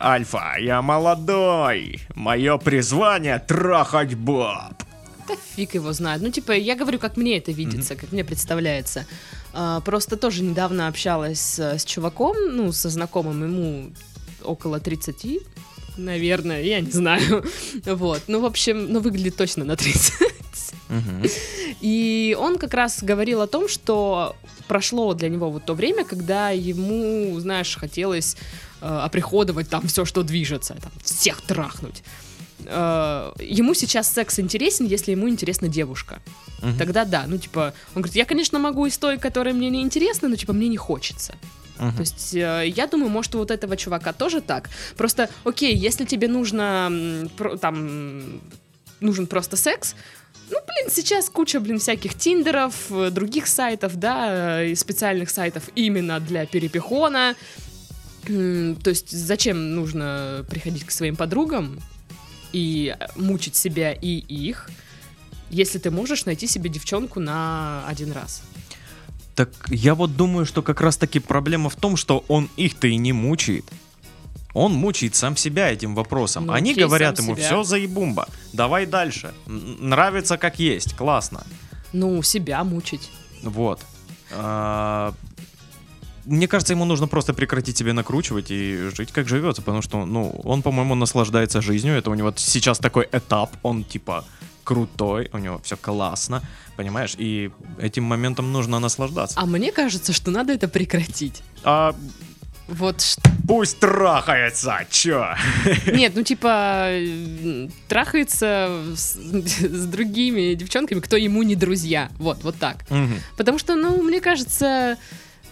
альфа, 0.00 0.56
я 0.58 0.82
молодой. 0.82 2.00
Мое 2.14 2.58
призвание 2.58 3.38
трахать 3.38 4.14
баб. 4.14 4.82
Да 5.26 5.34
фиг 5.56 5.74
его 5.74 5.92
знает. 5.94 6.20
Ну, 6.20 6.30
типа, 6.30 6.52
я 6.52 6.76
говорю, 6.76 6.98
как 6.98 7.16
мне 7.16 7.38
это 7.38 7.50
видится, 7.50 7.96
как 7.96 8.12
мне 8.12 8.24
представляется. 8.24 9.06
А, 9.54 9.80
просто 9.80 10.16
тоже 10.16 10.42
недавно 10.42 10.88
общалась 10.88 11.58
э, 11.58 11.78
с 11.78 11.84
чуваком, 11.84 12.36
ну, 12.50 12.72
со 12.72 12.90
знакомым, 12.90 13.42
ему 13.44 13.92
около 14.42 14.80
30, 14.80 15.38
наверное, 15.96 16.62
я 16.62 16.80
не 16.80 16.90
знаю. 16.90 17.44
Вот, 17.86 18.22
ну, 18.26 18.40
в 18.40 18.44
общем, 18.44 18.92
ну, 18.92 19.00
выглядит 19.00 19.36
точно 19.36 19.64
на 19.64 19.76
30. 19.76 20.12
Мгм. 20.88 21.22
И 21.80 22.36
он 22.38 22.58
как 22.58 22.74
раз 22.74 23.02
говорил 23.02 23.40
о 23.40 23.46
том, 23.46 23.68
что 23.68 24.36
прошло 24.68 25.14
для 25.14 25.28
него 25.28 25.50
вот 25.50 25.64
то 25.64 25.74
время, 25.74 26.04
когда 26.04 26.50
ему, 26.50 27.38
знаешь, 27.40 27.76
хотелось 27.76 28.36
э, 28.80 28.86
оприходовать 28.86 29.68
там 29.68 29.86
все, 29.86 30.04
что 30.04 30.22
движется, 30.22 30.74
там, 30.80 30.92
всех 31.02 31.40
трахнуть. 31.42 32.02
Э, 32.66 33.32
ему 33.40 33.74
сейчас 33.74 34.12
секс 34.12 34.38
интересен, 34.38 34.86
если 34.86 35.12
ему 35.12 35.28
интересна 35.28 35.68
девушка. 35.68 36.20
Мгм. 36.62 36.78
Тогда 36.78 37.04
да, 37.04 37.24
ну 37.26 37.38
типа, 37.38 37.74
он 37.94 38.02
говорит, 38.02 38.16
я, 38.16 38.24
конечно, 38.24 38.58
могу 38.58 38.86
и 38.86 38.90
с 38.90 38.98
той, 38.98 39.18
которая 39.18 39.54
мне 39.54 39.70
не 39.70 39.82
интересна, 39.82 40.28
но 40.28 40.36
типа 40.36 40.52
мне 40.52 40.68
не 40.68 40.76
хочется. 40.78 41.34
Мгм. 41.78 41.94
То 41.94 42.00
есть 42.00 42.34
э, 42.34 42.64
я 42.74 42.86
думаю, 42.86 43.10
может, 43.10 43.34
у 43.34 43.38
вот 43.38 43.50
этого 43.50 43.76
чувака 43.76 44.12
тоже 44.12 44.40
так. 44.40 44.70
Просто, 44.96 45.28
окей, 45.44 45.74
если 45.74 46.04
тебе 46.04 46.28
нужно 46.28 47.28
про- 47.36 47.56
там 47.58 48.40
нужен 49.00 49.26
просто 49.26 49.56
секс, 49.56 49.94
ну, 50.50 50.58
блин, 50.66 50.90
сейчас 50.90 51.28
куча, 51.30 51.60
блин, 51.60 51.78
всяких 51.78 52.14
тиндеров, 52.14 52.74
э, 52.90 53.10
других 53.10 53.46
сайтов, 53.46 53.96
да, 53.96 54.60
э, 54.60 54.70
и 54.70 54.74
специальных 54.74 55.30
сайтов 55.30 55.64
именно 55.74 56.20
для 56.20 56.46
перепихона. 56.46 57.34
То 58.26 58.90
есть 58.90 59.10
зачем 59.10 59.74
нужно 59.74 60.46
приходить 60.48 60.84
к 60.84 60.90
своим 60.90 61.16
подругам 61.16 61.80
и 62.52 62.94
э, 62.98 63.06
мучить 63.16 63.56
себя 63.56 63.92
и 63.92 64.18
их, 64.18 64.70
если 65.50 65.78
ты 65.78 65.90
можешь 65.90 66.24
найти 66.24 66.46
себе 66.46 66.70
девчонку 66.70 67.20
на 67.20 67.86
один 67.86 68.12
раз? 68.12 68.42
Так 69.34 69.50
я 69.68 69.94
вот 69.94 70.16
думаю, 70.16 70.46
что 70.46 70.62
как 70.62 70.80
раз 70.80 70.96
таки 70.96 71.18
проблема 71.18 71.68
в 71.68 71.76
том, 71.76 71.96
что 71.96 72.24
он 72.28 72.48
их-то 72.56 72.86
и 72.86 72.96
не 72.96 73.12
мучает. 73.12 73.64
Он 74.54 74.72
мучает 74.72 75.14
сам 75.16 75.36
себя 75.36 75.70
этим 75.70 75.94
вопросом. 75.94 76.46
Ну, 76.46 76.52
Они 76.52 76.70
окей, 76.72 76.84
говорят 76.84 77.18
ему, 77.18 77.34
себя. 77.36 77.44
все 77.46 77.62
заебумба, 77.64 78.28
давай 78.52 78.86
дальше. 78.86 79.34
Нравится 79.46 80.38
как 80.38 80.58
есть, 80.58 80.94
классно. 80.96 81.44
Ну, 81.92 82.22
себя 82.22 82.64
мучить. 82.64 83.10
Вот. 83.42 83.80
А, 84.32 85.12
Мне 86.24 86.48
кажется, 86.48 86.72
ему 86.72 86.84
нужно 86.86 87.06
просто 87.06 87.34
прекратить 87.34 87.76
себе 87.76 87.92
накручивать 87.92 88.50
и 88.50 88.88
жить 88.96 89.12
как 89.12 89.28
живется, 89.28 89.60
потому 89.60 89.82
что, 89.82 90.06
ну, 90.06 90.30
он, 90.44 90.62
по-моему, 90.62 90.94
наслаждается 90.94 91.60
жизнью. 91.60 91.96
Это 91.96 92.10
у 92.10 92.14
него 92.14 92.32
сейчас 92.36 92.78
такой 92.78 93.08
этап, 93.12 93.50
он 93.62 93.84
типа 93.84 94.24
крутой, 94.64 95.28
у 95.32 95.38
него 95.38 95.60
все 95.62 95.76
классно, 95.76 96.42
понимаешь? 96.76 97.14
И 97.18 97.50
этим 97.78 98.04
моментом 98.04 98.52
нужно 98.52 98.78
наслаждаться. 98.80 99.38
А 99.38 99.44
мне 99.46 99.70
кажется, 99.72 100.12
что 100.14 100.30
надо 100.30 100.52
это 100.54 100.66
прекратить. 100.68 101.42
А 101.62 101.94
Вот 102.66 103.00
ш- 103.02 103.20
пусть 103.46 103.78
трахается, 103.78 104.78
чё? 104.90 105.34
Нет, 105.92 106.12
ну 106.16 106.22
типа 106.22 106.90
трахается 107.88 108.82
с, 108.96 109.14
с 109.16 109.86
другими 109.86 110.54
девчонками, 110.54 111.00
кто 111.00 111.16
ему 111.16 111.42
не 111.42 111.54
друзья. 111.56 112.10
Вот, 112.18 112.42
вот 112.42 112.56
так. 112.56 112.88
Мгм. 112.90 113.18
Потому 113.36 113.58
что, 113.58 113.74
ну, 113.74 114.02
мне 114.02 114.20
кажется, 114.20 114.96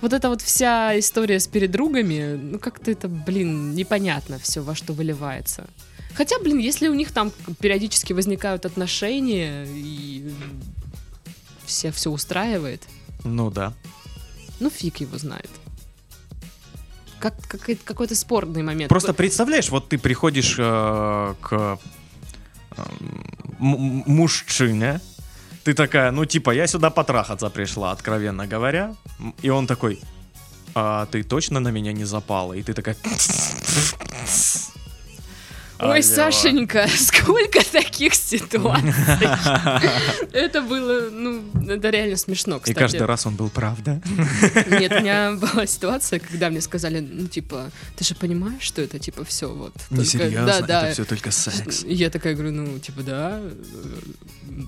вот 0.00 0.12
эта 0.14 0.28
вот 0.30 0.40
вся 0.42 0.98
история 0.98 1.38
с 1.38 1.46
передругами, 1.46 2.34
ну 2.36 2.58
как-то 2.58 2.90
это, 2.90 3.08
блин, 3.08 3.74
непонятно 3.74 4.38
все, 4.38 4.60
во 4.62 4.74
что 4.74 4.92
выливается. 4.94 5.66
Хотя, 6.14 6.38
блин, 6.40 6.58
если 6.58 6.88
у 6.88 6.94
них 6.94 7.12
там 7.12 7.30
периодически 7.60 8.12
возникают 8.12 8.66
отношения 8.66 9.66
и 9.66 10.32
всех 11.66 11.94
все 11.94 12.10
устраивает, 12.10 12.82
Ну 13.24 13.50
да. 13.50 13.72
ну 14.60 14.68
фиг 14.70 14.96
его 14.98 15.16
знает. 15.18 15.50
Как, 17.22 17.34
какой- 17.46 17.76
какой-то 17.76 18.16
спорный 18.16 18.62
момент. 18.64 18.88
Просто 18.88 19.14
представляешь, 19.14 19.70
вот 19.70 19.88
ты 19.88 19.96
приходишь 19.96 20.56
э, 20.58 21.34
к 21.40 21.78
э, 22.76 22.84
мужчине, 23.60 25.00
ты 25.62 25.72
такая, 25.74 26.10
ну 26.10 26.24
типа, 26.24 26.50
я 26.50 26.66
сюда 26.66 26.90
потрахаться 26.90 27.48
пришла, 27.48 27.92
откровенно 27.92 28.48
говоря, 28.48 28.96
и 29.40 29.50
он 29.50 29.68
такой, 29.68 30.00
а 30.74 31.06
ты 31.06 31.22
точно 31.22 31.60
на 31.60 31.68
меня 31.70 31.92
не 31.92 32.04
запала? 32.04 32.54
И 32.54 32.62
ты 32.64 32.74
такая... 32.74 32.96
Ой, 35.82 35.90
Алло. 35.94 36.02
Сашенька, 36.02 36.86
сколько 36.96 37.60
таких 37.72 38.14
ситуаций. 38.14 38.92
Это 40.32 40.62
было, 40.62 41.10
ну, 41.10 41.42
это 41.68 41.90
реально 41.90 42.16
смешно, 42.16 42.56
И 42.56 42.60
кстати. 42.60 42.78
каждый 42.78 43.02
раз 43.06 43.26
он 43.26 43.34
был 43.34 43.48
прав, 43.50 43.82
да? 43.82 44.00
Нет, 44.70 44.92
у 44.92 45.00
меня 45.00 45.32
была 45.40 45.66
ситуация, 45.66 46.20
когда 46.20 46.50
мне 46.50 46.60
сказали, 46.60 47.00
ну, 47.00 47.26
типа, 47.26 47.70
ты 47.96 48.04
же 48.04 48.14
понимаешь, 48.14 48.62
что 48.62 48.80
это, 48.82 48.98
типа, 48.98 49.24
все 49.24 49.48
вот. 49.48 49.72
только- 49.90 50.30
Да, 50.30 50.60
да. 50.60 50.82
это 50.86 50.92
все 50.94 51.04
только 51.04 51.30
секс. 51.32 51.82
И 51.84 51.94
я 51.94 52.10
такая 52.10 52.34
говорю, 52.34 52.52
ну, 52.52 52.78
типа, 52.78 53.02
да, 53.02 53.40
э, 53.40 54.00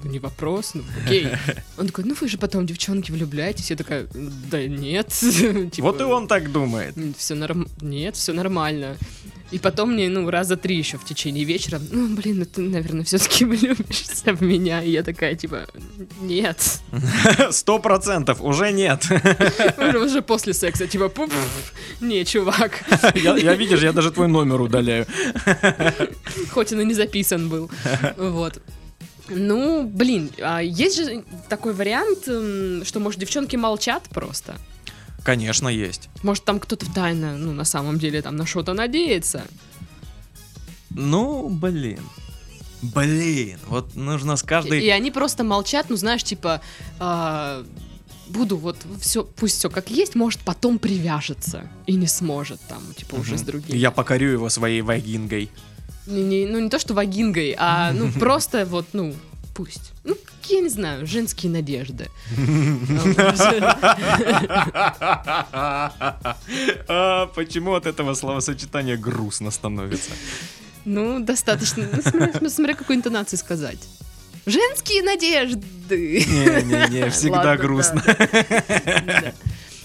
не 0.04 0.18
вопрос, 0.18 0.74
ну, 0.74 0.82
окей. 1.04 1.28
Он 1.78 1.86
такой, 1.86 2.04
ну, 2.04 2.14
вы 2.20 2.28
же 2.28 2.38
потом, 2.38 2.66
девчонки, 2.66 3.10
влюбляетесь. 3.12 3.70
Я 3.70 3.76
такая, 3.76 4.06
да 4.50 4.62
нет. 4.66 5.08
Типа, 5.10 5.70
Вот 5.82 6.00
и 6.00 6.04
он 6.04 6.26
так 6.26 6.50
думает. 6.52 6.94
Все 7.16 7.34
норм... 7.34 7.68
Нет, 7.80 8.16
все 8.16 8.32
нормально. 8.32 8.96
И 9.50 9.58
потом 9.58 9.92
мне, 9.92 10.08
ну, 10.08 10.28
раза 10.30 10.56
три 10.56 10.76
еще 10.76 10.98
в 10.98 11.04
течение 11.04 11.44
вечера, 11.44 11.80
ну, 11.90 12.08
блин, 12.16 12.38
ну 12.38 12.44
ты, 12.44 12.62
наверное, 12.62 13.04
все-таки 13.04 13.44
влюбишься 13.44 14.32
в 14.32 14.40
меня. 14.40 14.82
И 14.82 14.90
я 14.90 15.02
такая, 15.02 15.34
типа, 15.34 15.66
нет. 16.20 16.80
Сто 17.50 17.78
процентов, 17.78 18.40
уже 18.40 18.72
нет. 18.72 19.04
Уже 19.78 20.22
после 20.22 20.54
секса, 20.54 20.86
типа, 20.86 21.08
пуп, 21.08 21.32
не, 22.00 22.24
чувак. 22.24 22.82
Я, 23.14 23.36
я, 23.36 23.54
видишь, 23.54 23.82
я 23.82 23.92
даже 23.92 24.10
твой 24.10 24.28
номер 24.28 24.60
удаляю. 24.60 25.06
Хоть 26.50 26.72
он 26.72 26.80
и 26.80 26.84
не 26.84 26.94
записан 26.94 27.48
был. 27.48 27.70
Вот. 28.16 28.60
Ну, 29.28 29.84
блин, 29.84 30.30
а 30.40 30.62
есть 30.62 30.96
же 30.96 31.24
такой 31.48 31.72
вариант, 31.72 32.24
что, 32.86 33.00
может, 33.00 33.20
девчонки 33.20 33.56
молчат 33.56 34.02
просто. 34.10 34.56
Конечно, 35.24 35.68
есть. 35.68 36.08
Может, 36.22 36.44
там 36.44 36.60
кто-то 36.60 36.86
тайно, 36.94 37.36
ну, 37.36 37.52
на 37.52 37.64
самом 37.64 37.98
деле, 37.98 38.22
там 38.22 38.36
на 38.36 38.46
что-то 38.46 38.74
надеется. 38.74 39.44
Ну, 40.90 41.48
блин. 41.48 42.00
Блин, 42.82 43.58
вот 43.68 43.96
нужно 43.96 44.36
с 44.36 44.42
каждой... 44.42 44.82
И 44.84 44.88
они 44.90 45.10
просто 45.10 45.42
молчат, 45.42 45.86
ну, 45.88 45.96
знаешь, 45.96 46.22
типа, 46.22 46.60
а, 46.98 47.64
буду 48.28 48.58
вот 48.58 48.76
все, 49.00 49.24
пусть 49.24 49.56
все 49.58 49.70
как 49.70 49.90
есть, 49.90 50.14
может, 50.14 50.40
потом 50.40 50.78
привяжется 50.78 51.68
и 51.86 51.94
не 51.94 52.06
сможет 52.06 52.60
там, 52.68 52.82
типа, 52.94 53.14
уже 53.14 53.30
Мгм. 53.32 53.38
с 53.38 53.42
другим. 53.42 53.76
Я 53.76 53.90
покорю 53.90 54.30
его 54.32 54.50
своей 54.50 54.82
вагингой. 54.82 55.48
Не- 56.06 56.22
не- 56.22 56.46
ну, 56.46 56.58
не 56.60 56.68
то, 56.68 56.78
что 56.78 56.92
вагингой, 56.92 57.54
а, 57.58 57.92
ну, 57.92 58.12
просто 58.20 58.66
вот, 58.66 58.88
ну, 58.92 59.14
пусть. 59.54 59.92
Ну, 60.04 60.16
я 60.48 60.60
не 60.60 60.68
знаю, 60.68 61.06
женские 61.06 61.50
надежды. 61.52 62.10
А, 66.88 67.26
Почему 67.34 67.74
от 67.74 67.86
этого 67.86 68.14
словосочетания 68.14 68.96
грустно 68.96 69.50
становится? 69.50 70.10
Ну, 70.84 71.20
достаточно. 71.20 71.88
Ну, 72.40 72.50
смотря, 72.50 72.74
какой 72.74 72.96
интонации 72.96 73.36
сказать. 73.36 73.78
Женские 74.46 75.02
надежды. 75.02 76.24
Не-не-не, 76.28 77.08
всегда 77.10 77.56
грустно. 77.56 78.02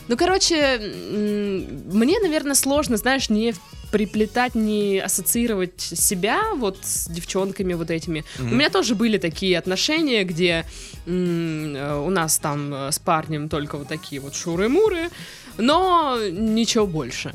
Ну, 0.09 0.17
короче, 0.17 0.79
мне, 0.79 2.19
наверное, 2.19 2.55
сложно, 2.55 2.97
знаешь, 2.97 3.29
не 3.29 3.53
приплетать, 3.91 4.55
не 4.55 4.99
ассоциировать 4.99 5.79
себя 5.81 6.41
вот 6.55 6.77
с 6.81 7.07
девчонками 7.09 7.73
вот 7.73 7.91
этими. 7.91 8.23
У 8.39 8.43
Мгм. 8.43 8.57
меня 8.57 8.69
тоже 8.69 8.95
были 8.95 9.19
такие 9.19 9.57
отношения, 9.57 10.23
где 10.23 10.65
э, 11.05 12.01
у 12.05 12.09
нас 12.09 12.39
там 12.39 12.73
э, 12.73 12.91
с 12.91 12.97
парнем 12.99 13.49
только 13.49 13.77
вот 13.77 13.87
такие 13.87 14.19
вот 14.19 14.33
шуры-муры, 14.33 15.09
но 15.57 16.17
ничего 16.31 16.87
больше. 16.87 17.33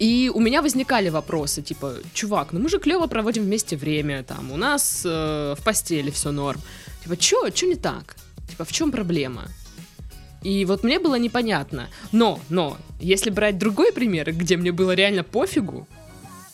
И 0.00 0.30
у 0.34 0.40
меня 0.40 0.62
возникали 0.62 1.10
вопросы, 1.10 1.62
типа, 1.62 1.94
чувак, 2.12 2.48
ну 2.52 2.58
мы 2.60 2.68
же 2.68 2.78
клево 2.80 3.06
проводим 3.06 3.44
вместе 3.44 3.76
время, 3.76 4.24
там, 4.24 4.50
у 4.50 4.56
нас 4.56 5.02
э, 5.04 5.54
в 5.56 5.62
постели 5.64 6.10
все 6.10 6.32
норм. 6.32 6.60
Типа, 7.04 7.16
чё, 7.16 7.50
чё 7.50 7.66
не 7.68 7.76
так? 7.76 8.16
Типа, 8.50 8.64
в 8.64 8.72
чем 8.72 8.90
проблема? 8.90 9.44
И 10.42 10.64
вот 10.64 10.84
мне 10.84 10.98
было 10.98 11.18
непонятно. 11.18 11.88
Но, 12.12 12.40
но, 12.48 12.76
если 13.00 13.30
брать 13.30 13.58
другой 13.58 13.92
пример, 13.92 14.32
где 14.32 14.56
мне 14.56 14.72
было 14.72 14.92
реально 14.94 15.24
пофигу, 15.24 15.86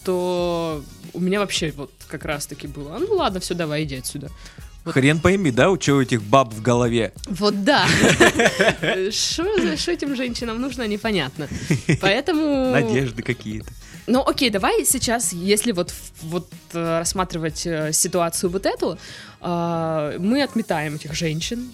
то 0.05 0.83
у 1.12 1.21
меня 1.21 1.38
вообще 1.38 1.73
вот 1.76 1.91
как 2.09 2.25
раз-таки 2.25 2.67
было, 2.67 2.97
«А, 2.97 2.99
ну 2.99 3.14
ладно, 3.14 3.41
все, 3.41 3.55
давай, 3.55 3.85
иди 3.85 3.97
отсюда. 3.97 4.31
Вот. 4.85 4.93
Хрен 4.93 5.19
пойми, 5.19 5.50
да, 5.50 5.71
у 5.71 5.79
чего 5.79 6.03
этих 6.03 6.23
баб 6.23 6.53
в 6.53 6.61
голове? 6.61 7.12
Вот 7.26 7.64
да. 7.64 7.87
Что 9.11 9.91
этим 9.91 10.14
женщинам 10.14 10.61
нужно, 10.61 10.87
непонятно. 10.87 11.49
Поэтому... 12.03 12.71
Надежды 12.71 13.23
какие-то. 13.23 13.71
Ну, 14.07 14.21
окей, 14.21 14.50
давай 14.50 14.85
сейчас, 14.85 15.33
если 15.33 15.73
вот, 15.73 15.95
вот 16.21 16.50
э, 16.75 16.99
рассматривать 16.99 17.67
э, 17.67 17.93
ситуацию 17.95 18.50
вот 18.50 18.67
эту, 18.67 18.99
э, 19.41 20.17
мы 20.19 20.43
отметаем 20.43 20.97
этих 20.97 21.14
женщин. 21.14 21.73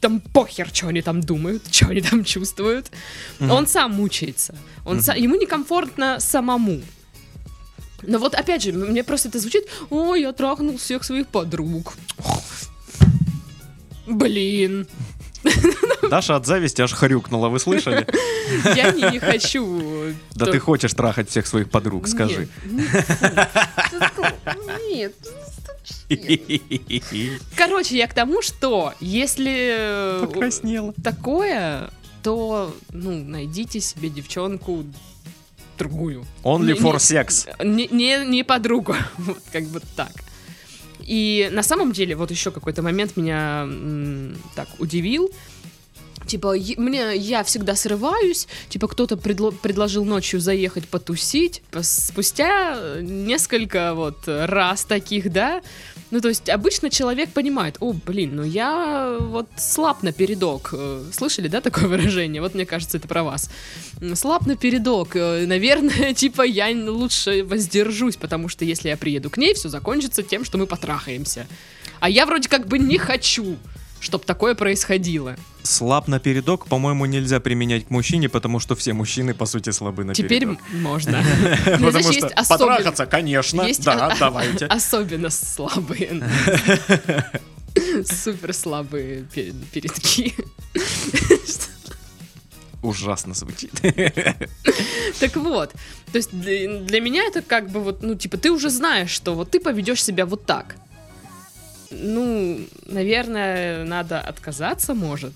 Там 0.00 0.20
похер, 0.20 0.68
что 0.72 0.88
они 0.88 1.02
там 1.02 1.20
думают, 1.20 1.62
что 1.70 1.88
они 1.88 2.00
там 2.00 2.24
чувствуют. 2.24 2.90
Мгм. 3.38 3.50
Он 3.50 3.66
сам 3.66 3.92
мучается. 3.92 4.54
Он 4.84 4.98
са- 4.98 5.18
Ему 5.18 5.36
некомфортно 5.36 6.18
самому. 6.20 6.80
Но 8.02 8.18
вот 8.18 8.34
опять 8.34 8.62
же, 8.62 8.72
мне 8.72 9.02
просто 9.02 9.28
это 9.28 9.40
звучит, 9.40 9.66
ой, 9.90 10.20
я 10.22 10.32
трахнул 10.32 10.76
всех 10.78 11.04
своих 11.04 11.26
подруг. 11.26 11.94
Блин, 14.06 14.86
Даша 16.10 16.36
от 16.36 16.46
зависти 16.46 16.82
аж 16.82 16.92
хрюкнула, 16.92 17.48
вы 17.48 17.58
слышали? 17.58 18.06
я 18.76 18.92
не, 18.92 19.02
не 19.12 19.18
хочу. 19.18 20.14
Да 20.34 20.46
ты 20.46 20.58
хочешь 20.58 20.92
трахать 20.94 21.28
всех 21.30 21.46
своих 21.46 21.70
подруг, 21.70 22.08
скажи. 22.08 22.48
Нет. 24.88 25.14
Короче, 27.56 27.96
я 27.96 28.06
к 28.06 28.14
тому, 28.14 28.42
что 28.42 28.92
если 29.00 29.70
э, 29.78 30.26
Покраснела. 30.26 30.92
такое, 31.02 31.90
то, 32.22 32.74
ну, 32.92 33.12
найдите 33.24 33.80
себе 33.80 34.08
девчонку 34.08 34.84
другую. 35.78 36.24
Only 36.42 36.66
Не- 36.66 36.72
for 36.74 36.92
не- 36.94 36.98
sex. 36.98 37.48
Не, 37.64 37.86
не, 37.90 38.24
не 38.26 38.42
подругу, 38.44 38.94
вот 39.18 39.38
как 39.52 39.64
бы 39.64 39.80
так. 39.96 40.12
И 41.00 41.48
на 41.52 41.62
самом 41.62 41.92
деле, 41.92 42.16
вот 42.16 42.30
еще 42.30 42.50
какой-то 42.50 42.82
момент 42.82 43.16
меня 43.16 43.62
м, 43.62 44.36
так 44.56 44.68
удивил. 44.78 45.30
Типа, 46.28 46.54
мне, 46.76 47.16
я 47.16 47.42
всегда 47.42 47.74
срываюсь, 47.74 48.46
типа, 48.68 48.86
кто-то 48.86 49.16
предло- 49.16 49.52
предложил 49.52 50.04
ночью 50.04 50.40
заехать 50.40 50.86
потусить, 50.88 51.62
спустя 51.82 52.76
э, 52.76 53.00
несколько 53.02 53.94
вот 53.94 54.18
раз 54.26 54.84
таких, 54.84 55.32
да, 55.32 55.62
ну, 56.10 56.20
то 56.20 56.28
есть, 56.28 56.48
обычно 56.48 56.88
человек 56.88 57.32
понимает, 57.32 57.76
о, 57.80 57.92
блин, 57.92 58.36
ну 58.36 58.42
я 58.42 59.16
вот 59.20 59.46
слаб 59.56 60.02
на 60.02 60.12
передок, 60.12 60.70
Э, 60.72 61.02
слышали, 61.12 61.48
да, 61.48 61.60
такое 61.60 61.84
выражение, 61.88 62.40
вот 62.40 62.54
мне 62.54 62.66
кажется, 62.66 62.98
это 62.98 63.08
про 63.08 63.22
вас, 63.22 63.50
слаб 64.14 64.46
на 64.46 64.56
передок, 64.56 65.16
Э, 65.16 65.46
наверное, 65.46 66.14
типа, 66.14 66.42
я 66.42 66.68
лучше 66.90 67.42
воздержусь, 67.44 68.16
потому 68.16 68.48
что 68.48 68.64
если 68.64 68.88
я 68.88 68.96
приеду 68.96 69.30
к 69.30 69.36
ней, 69.36 69.54
все 69.54 69.68
закончится 69.68 70.22
тем, 70.22 70.44
что 70.44 70.58
мы 70.58 70.66
потрахаемся, 70.66 71.46
а 72.00 72.08
я 72.08 72.26
вроде 72.26 72.48
как 72.48 72.66
бы 72.68 72.78
не 72.78 72.98
хочу, 72.98 73.56
чтобы 74.00 74.24
такое 74.24 74.54
происходило. 74.54 75.36
Слаб 75.62 76.08
на 76.08 76.18
передок, 76.18 76.66
по-моему, 76.66 77.06
нельзя 77.06 77.40
применять 77.40 77.86
к 77.86 77.90
мужчине, 77.90 78.28
потому 78.28 78.60
что 78.60 78.74
все 78.74 78.92
мужчины, 78.92 79.34
по 79.34 79.46
сути, 79.46 79.70
слабы 79.70 80.04
на 80.04 80.14
Теперь 80.14 80.46
можно. 80.72 81.22
Ну, 81.78 81.90
есть 81.90 82.22
особен- 82.22 82.48
потрахаться, 82.48 83.06
конечно, 83.06 83.66
да, 83.84 84.16
давайте. 84.18 84.66
Особенно 84.70 85.30
слабые. 85.30 86.22
Супер 88.04 88.52
слабые 88.54 89.24
пе- 89.34 89.52
передки. 89.72 90.34
Ужасно 92.82 93.34
звучит. 93.34 93.72
Так 95.18 95.36
вот, 95.36 95.72
то 96.12 96.16
есть 96.16 96.30
для 96.32 97.00
меня 97.00 97.24
это 97.24 97.42
как 97.42 97.70
бы 97.70 97.80
вот, 97.80 98.02
ну, 98.02 98.14
типа, 98.14 98.36
ты 98.36 98.50
уже 98.52 98.70
знаешь, 98.70 99.10
что 99.10 99.34
вот 99.34 99.50
ты 99.50 99.58
поведешь 99.60 100.02
себя 100.02 100.24
вот 100.26 100.46
так. 100.46 100.76
Ну, 101.90 102.60
наверное, 102.86 103.84
надо 103.84 104.20
отказаться, 104.20 104.94
может. 104.94 105.32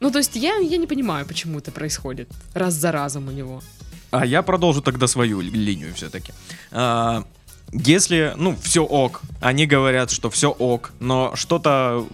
Ну, 0.00 0.10
то 0.10 0.18
есть 0.18 0.36
я, 0.36 0.56
я 0.56 0.76
не 0.76 0.86
понимаю, 0.86 1.26
почему 1.26 1.58
это 1.58 1.70
происходит 1.72 2.28
раз 2.54 2.74
за 2.74 2.92
разом 2.92 3.28
у 3.28 3.30
него. 3.32 3.62
А 4.10 4.24
я 4.24 4.42
продолжу 4.42 4.80
тогда 4.82 5.06
свою 5.06 5.40
ли- 5.40 5.50
линию 5.50 5.92
все-таки. 5.94 6.32
А, 6.70 7.24
Если, 7.72 8.32
ну, 8.36 8.56
все 8.62 8.80
ок, 8.84 9.20
они 9.40 9.66
говорят, 9.66 10.10
что 10.10 10.30
все 10.30 10.50
ок, 10.50 10.92
но 11.00 11.34
что-то 11.34 12.06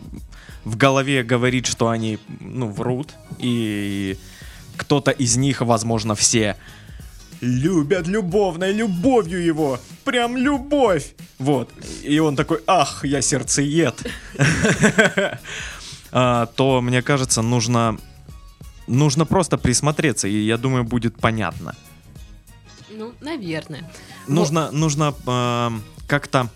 в 0.64 0.76
голове 0.76 1.22
говорит, 1.22 1.66
что 1.66 1.88
они, 1.88 2.18
ну, 2.40 2.68
врут, 2.68 3.10
и 3.38 4.16
кто-то 4.76 5.10
из 5.12 5.36
них, 5.36 5.60
возможно, 5.60 6.14
все 6.14 6.56
любят 7.44 8.06
любовной 8.06 8.72
любовью 8.72 9.44
его, 9.44 9.78
прям 10.04 10.36
любовь, 10.36 11.14
вот, 11.38 11.70
и 12.02 12.18
он 12.18 12.36
такой, 12.36 12.60
ах, 12.66 13.04
я 13.04 13.22
сердцеед, 13.22 14.06
А, 16.16 16.46
то, 16.46 16.80
мне 16.80 17.02
кажется, 17.02 17.42
нужно, 17.42 17.98
нужно 18.86 19.26
просто 19.26 19.58
присмотреться, 19.58 20.28
и 20.28 20.46
я 20.46 20.56
думаю, 20.56 20.84
будет 20.84 21.16
понятно. 21.16 21.74
Ну, 22.88 23.12
наверное. 23.20 23.90
Нужно, 24.28 24.70
нужно 24.70 25.12
эм, 25.26 25.82
как-то 26.06 26.48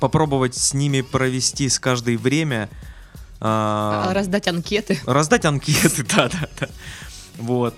попробовать 0.00 0.54
с 0.54 0.74
ними 0.74 1.00
провести 1.00 1.70
с 1.70 1.78
каждой 1.78 2.18
время. 2.18 2.68
А 3.40 4.10
э, 4.10 4.12
Раздать 4.12 4.48
анкеты. 4.48 5.00
раздать 5.06 5.46
анкеты, 5.46 6.04
да, 6.14 6.28
да, 6.28 6.48
да. 6.60 6.68
Вот. 7.38 7.74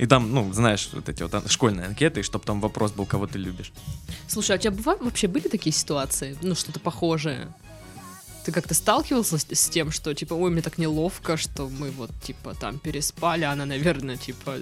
И 0.00 0.06
там, 0.06 0.32
ну, 0.32 0.50
знаешь, 0.54 0.88
вот 0.94 1.10
эти 1.10 1.22
вот 1.22 1.50
школьные 1.50 1.86
анкеты, 1.86 2.22
чтобы 2.22 2.42
там 2.46 2.62
вопрос 2.62 2.92
был, 2.92 3.04
кого 3.04 3.26
ты 3.26 3.38
любишь. 3.38 3.70
Слушай, 4.28 4.52
а 4.52 4.54
у 4.54 4.58
тебя 4.58 4.70
бывают 4.70 5.02
вообще 5.02 5.28
были 5.28 5.46
такие 5.46 5.74
ситуации? 5.74 6.38
Ну, 6.40 6.54
что-то 6.54 6.80
похожее? 6.80 7.48
Ты 8.46 8.52
как-то 8.52 8.72
сталкивался 8.72 9.36
с, 9.36 9.46
с 9.52 9.68
тем, 9.68 9.90
что, 9.90 10.14
типа, 10.14 10.32
ой, 10.32 10.50
мне 10.50 10.62
так 10.62 10.78
неловко, 10.78 11.36
что 11.36 11.68
мы 11.68 11.90
вот, 11.90 12.10
типа, 12.22 12.54
там 12.54 12.78
переспали, 12.78 13.44
она, 13.44 13.66
наверное, 13.66 14.16
типа, 14.16 14.60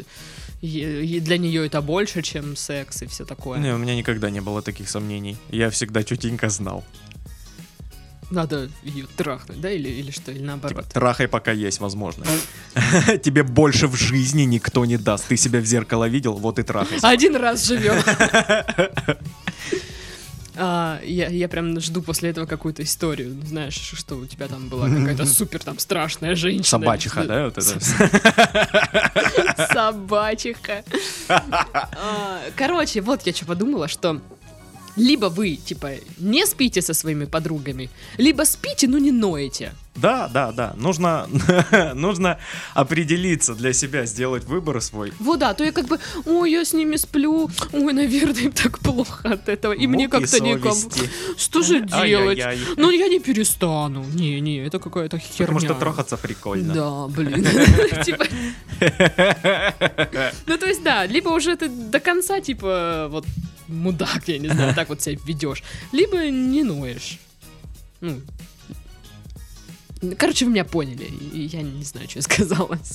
для 0.60 1.38
нее 1.38 1.66
это 1.66 1.82
больше, 1.82 2.22
чем 2.22 2.56
секс 2.56 3.02
и 3.02 3.06
все 3.06 3.24
такое. 3.24 3.60
Не, 3.60 3.72
у 3.72 3.78
меня 3.78 3.94
никогда 3.94 4.30
не 4.30 4.40
было 4.40 4.60
таких 4.60 4.90
сомнений. 4.90 5.36
Я 5.50 5.70
всегда 5.70 6.02
чутенько 6.02 6.48
знал. 6.48 6.82
Надо 8.30 8.68
ее 8.82 9.06
трахнуть, 9.16 9.60
да, 9.60 9.70
или, 9.70 9.88
или 9.88 10.10
что, 10.10 10.30
или 10.32 10.42
наоборот? 10.42 10.84
Типа, 10.84 10.92
трахай, 10.92 11.28
пока 11.28 11.52
есть 11.52 11.80
возможность. 11.80 12.30
Тебе 13.22 13.42
больше 13.42 13.86
в 13.86 13.96
жизни 13.96 14.42
никто 14.42 14.84
не 14.84 14.98
даст. 14.98 15.26
Ты 15.28 15.36
себя 15.36 15.60
в 15.60 15.64
зеркало 15.64 16.08
видел, 16.08 16.34
вот 16.34 16.58
и 16.58 16.62
трахайся. 16.62 17.08
Один 17.08 17.36
раз 17.36 17.64
живем. 17.64 17.96
А, 20.60 21.00
я, 21.04 21.28
я 21.28 21.48
прям 21.48 21.78
жду 21.78 22.02
после 22.02 22.30
этого 22.30 22.44
какую-то 22.44 22.82
историю. 22.82 23.40
Знаешь, 23.46 23.76
что 23.76 24.16
у 24.16 24.26
тебя 24.26 24.48
там 24.48 24.68
была 24.68 24.88
какая-то 24.88 25.24
супер 25.26 25.62
там 25.62 25.78
страшная 25.78 26.34
женщина. 26.34 26.64
Собачиха, 26.64 27.22
да, 27.22 27.44
вот 27.44 27.58
это? 27.58 27.78
Собачиха. 29.72 30.82
А, 31.28 32.40
Короче, 32.56 33.02
вот 33.02 33.22
я 33.22 33.32
что 33.32 33.46
подумала, 33.46 33.86
что 33.86 34.20
либо 34.98 35.26
вы, 35.26 35.56
типа, 35.56 35.92
не 36.18 36.46
спите 36.46 36.82
со 36.82 36.94
своими 36.94 37.24
подругами, 37.24 37.88
либо 38.18 38.44
спите, 38.44 38.88
но 38.88 38.98
не 38.98 39.12
ноете. 39.12 39.72
Да, 40.00 40.28
да, 40.28 40.52
да. 40.52 40.74
Нужно, 40.76 41.28
нужно 41.94 42.38
определиться 42.74 43.54
для 43.54 43.72
себя, 43.72 44.06
сделать 44.06 44.44
выбор 44.44 44.80
свой. 44.80 45.12
Вот 45.18 45.38
да, 45.38 45.54
то 45.54 45.64
я 45.64 45.72
как 45.72 45.86
бы, 45.86 45.98
ой, 46.24 46.52
я 46.52 46.64
с 46.64 46.72
ними 46.72 46.96
сплю, 46.96 47.50
ой, 47.72 47.92
наверное, 47.92 48.42
им 48.42 48.52
так 48.52 48.78
плохо 48.78 49.32
от 49.32 49.48
этого, 49.48 49.72
и 49.72 49.86
мне 49.86 50.08
Муки 50.08 50.20
как-то 50.20 50.40
никому... 50.40 50.74
совести. 50.74 51.10
Что 51.36 51.62
же 51.62 51.80
делать? 51.80 52.38
Ай-яй-яй. 52.38 52.58
Ну, 52.76 52.90
я 52.90 53.08
не 53.08 53.18
перестану. 53.18 54.04
Не-не, 54.14 54.66
это 54.66 54.78
какая-то 54.78 55.18
херня. 55.18 55.46
Потому 55.46 55.60
что 55.60 55.74
трахаться 55.74 56.16
прикольно. 56.16 56.74
Да, 56.74 57.06
блин. 57.08 57.44
Типа... 58.04 58.24
Ну, 60.46 60.58
то 60.58 60.66
есть, 60.66 60.82
да, 60.82 61.06
либо 61.06 61.30
уже 61.30 61.56
ты 61.56 61.68
до 61.68 62.00
конца, 62.00 62.40
типа, 62.40 63.08
вот, 63.10 63.26
мудак, 63.68 64.22
я 64.26 64.38
не 64.38 64.48
знаю, 64.48 64.74
так 64.74 64.88
вот 64.88 65.02
себя 65.02 65.18
ведешь, 65.24 65.62
либо 65.92 66.30
не 66.30 66.62
ноешь. 66.62 67.18
Ну, 68.00 68.20
Короче, 70.16 70.44
вы 70.44 70.52
меня 70.52 70.64
поняли. 70.64 71.04
и 71.32 71.40
Я 71.46 71.62
не 71.62 71.82
знаю, 71.84 72.08
что 72.08 72.18
я 72.18 72.22
сказала. 72.22 72.78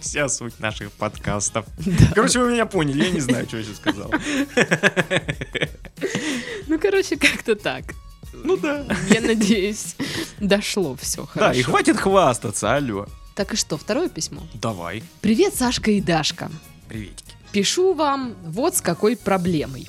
Вся 0.00 0.28
суть 0.28 0.58
наших 0.60 0.92
подкастов. 0.92 1.66
Короче, 2.14 2.40
вы 2.40 2.52
меня 2.52 2.66
поняли, 2.66 3.04
я 3.04 3.10
не 3.10 3.20
знаю, 3.20 3.46
что 3.46 3.58
я 3.58 3.64
сейчас 3.64 3.76
сказал. 3.76 4.12
Ну, 6.66 6.78
короче, 6.78 7.16
как-то 7.16 7.54
так. 7.54 7.84
Ну 8.32 8.56
да. 8.56 8.84
Я 9.10 9.20
надеюсь, 9.20 9.94
дошло 10.40 10.96
все 11.00 11.22
Да, 11.34 11.40
хорошо. 11.40 11.60
и 11.60 11.62
хватит 11.62 11.96
хвастаться, 11.98 12.74
алло. 12.74 13.06
Так 13.34 13.54
и 13.54 13.56
что, 13.56 13.78
второе 13.78 14.08
письмо? 14.08 14.42
Давай. 14.54 15.02
Привет, 15.20 15.54
Сашка 15.54 15.90
и 15.90 16.00
Дашка. 16.00 16.50
Приветики. 16.88 17.34
Пишу 17.52 17.94
вам 17.94 18.34
вот 18.44 18.76
с 18.76 18.80
какой 18.80 19.16
проблемой. 19.16 19.86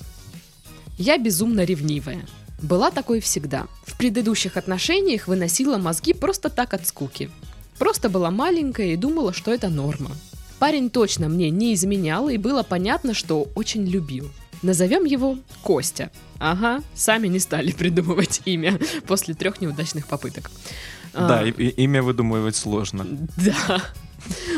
Я 0.97 1.17
безумно 1.17 1.63
ревнивая. 1.63 2.25
Была 2.62 2.91
такой 2.91 3.19
всегда. 3.19 3.67
В 3.86 3.97
предыдущих 3.97 4.58
отношениях 4.58 5.27
выносила 5.27 5.77
мозги 5.77 6.13
просто 6.13 6.49
так 6.49 6.73
от 6.73 6.88
скуки. 6.88 7.29
Просто 7.77 8.10
была 8.10 8.32
маленькая 8.32 8.93
и 8.93 8.95
думала, 8.95 9.34
что 9.34 9.51
это 9.53 9.69
норма. 9.69 10.12
Парень 10.60 10.89
точно 10.89 11.27
мне 11.27 11.49
не 11.49 11.73
изменял, 11.73 12.29
и 12.29 12.38
было 12.38 12.63
понятно, 12.63 13.13
что 13.13 13.47
очень 13.56 13.86
любил. 13.86 14.29
Назовем 14.62 15.03
его 15.03 15.38
Костя. 15.62 16.10
Ага, 16.39 16.82
сами 16.95 17.27
не 17.27 17.39
стали 17.39 17.71
придумывать 17.77 18.41
имя 18.45 18.79
после 19.08 19.34
трех 19.34 19.60
неудачных 19.60 20.08
попыток. 20.08 20.51
А, 21.13 21.27
Да, 21.27 21.43
и- 21.45 21.51
и- 21.51 21.69
имя 21.84 22.01
выдумывать 22.01 22.56
сложно. 22.56 23.06
да. 23.38 23.82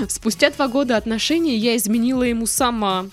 Спустя 0.07 0.51
два 0.51 0.67
года 0.67 0.95
отношений 0.95 1.57
я 1.57 1.75
изменила 1.75 2.21
ему 2.21 2.45
сама. 2.45 3.07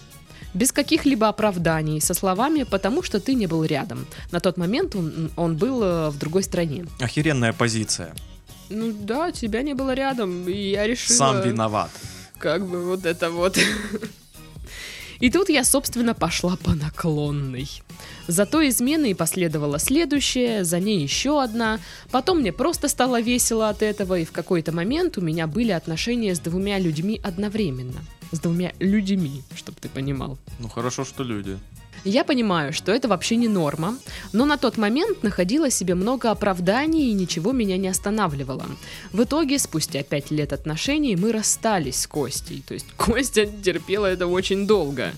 Без 0.54 0.72
каких-либо 0.72 1.28
оправданий, 1.28 2.00
со 2.00 2.14
словами 2.14 2.64
«потому 2.64 3.02
что 3.02 3.20
ты 3.20 3.34
не 3.34 3.46
был 3.46 3.64
рядом». 3.64 4.06
На 4.30 4.40
тот 4.40 4.56
момент 4.56 4.94
он, 4.94 5.30
он 5.36 5.56
был 5.56 5.82
э, 5.82 6.10
в 6.10 6.18
другой 6.18 6.42
стране. 6.42 6.86
Охеренная 7.00 7.52
позиция. 7.52 8.14
Ну 8.68 8.92
да, 8.92 9.32
тебя 9.32 9.62
не 9.62 9.74
было 9.74 9.94
рядом, 9.94 10.48
и 10.48 10.70
я 10.70 10.86
решила... 10.86 11.16
Сам 11.16 11.42
виноват. 11.42 11.90
как 12.38 12.66
бы 12.66 12.84
вот 12.84 13.06
это 13.06 13.30
вот. 13.30 13.58
И 15.20 15.30
тут 15.30 15.48
я, 15.50 15.62
собственно, 15.62 16.14
пошла 16.14 16.56
по 16.56 16.74
наклонной. 16.74 17.68
Зато 18.26 18.68
измены 18.68 19.12
и 19.12 19.14
последовала 19.14 19.78
следующая, 19.78 20.64
за 20.64 20.80
ней 20.80 21.00
еще 21.00 21.40
одна. 21.40 21.78
Потом 22.10 22.40
мне 22.40 22.52
просто 22.52 22.88
стало 22.88 23.20
весело 23.20 23.68
от 23.68 23.82
этого, 23.82 24.18
и 24.18 24.24
в 24.24 24.32
какой-то 24.32 24.72
момент 24.72 25.18
у 25.18 25.20
меня 25.20 25.46
были 25.46 25.70
отношения 25.70 26.34
с 26.34 26.40
двумя 26.40 26.80
людьми 26.80 27.20
одновременно. 27.22 28.00
С 28.32 28.40
двумя 28.40 28.72
людьми, 28.80 29.42
чтобы 29.54 29.78
ты 29.80 29.88
понимал. 29.88 30.38
Ну 30.58 30.68
хорошо, 30.68 31.04
что 31.04 31.22
люди. 31.22 31.58
Я 32.04 32.24
понимаю, 32.24 32.72
что 32.72 32.90
это 32.90 33.06
вообще 33.06 33.36
не 33.36 33.46
норма, 33.46 33.96
но 34.32 34.44
на 34.44 34.56
тот 34.56 34.76
момент 34.76 35.22
находила 35.22 35.70
себе 35.70 35.94
много 35.94 36.30
оправданий 36.30 37.10
и 37.10 37.12
ничего 37.12 37.52
меня 37.52 37.76
не 37.76 37.86
останавливало. 37.86 38.66
В 39.12 39.22
итоге, 39.22 39.58
спустя 39.58 40.02
пять 40.02 40.32
лет 40.32 40.52
отношений, 40.52 41.14
мы 41.14 41.30
расстались 41.30 42.00
с 42.00 42.06
Костей. 42.08 42.64
То 42.66 42.74
есть 42.74 42.86
Костя 42.96 43.46
терпела 43.46 44.06
это 44.06 44.26
очень 44.26 44.66
долго. 44.66 45.12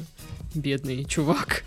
Бедный 0.54 1.04
чувак. 1.06 1.64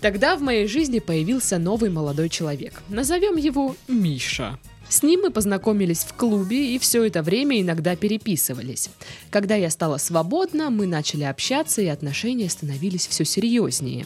Тогда 0.00 0.36
в 0.36 0.42
моей 0.42 0.66
жизни 0.66 0.98
появился 0.98 1.58
новый 1.58 1.90
молодой 1.90 2.28
человек. 2.28 2.82
Назовем 2.88 3.36
его 3.36 3.74
Миша. 3.88 4.58
С 4.90 5.04
ним 5.04 5.20
мы 5.20 5.30
познакомились 5.30 6.00
в 6.00 6.14
клубе 6.14 6.74
и 6.74 6.78
все 6.80 7.04
это 7.04 7.22
время 7.22 7.60
иногда 7.60 7.94
переписывались. 7.94 8.90
Когда 9.30 9.54
я 9.54 9.70
стала 9.70 9.98
свободна, 9.98 10.68
мы 10.68 10.88
начали 10.88 11.22
общаться 11.22 11.80
и 11.80 11.86
отношения 11.86 12.50
становились 12.50 13.06
все 13.06 13.24
серьезнее. 13.24 14.04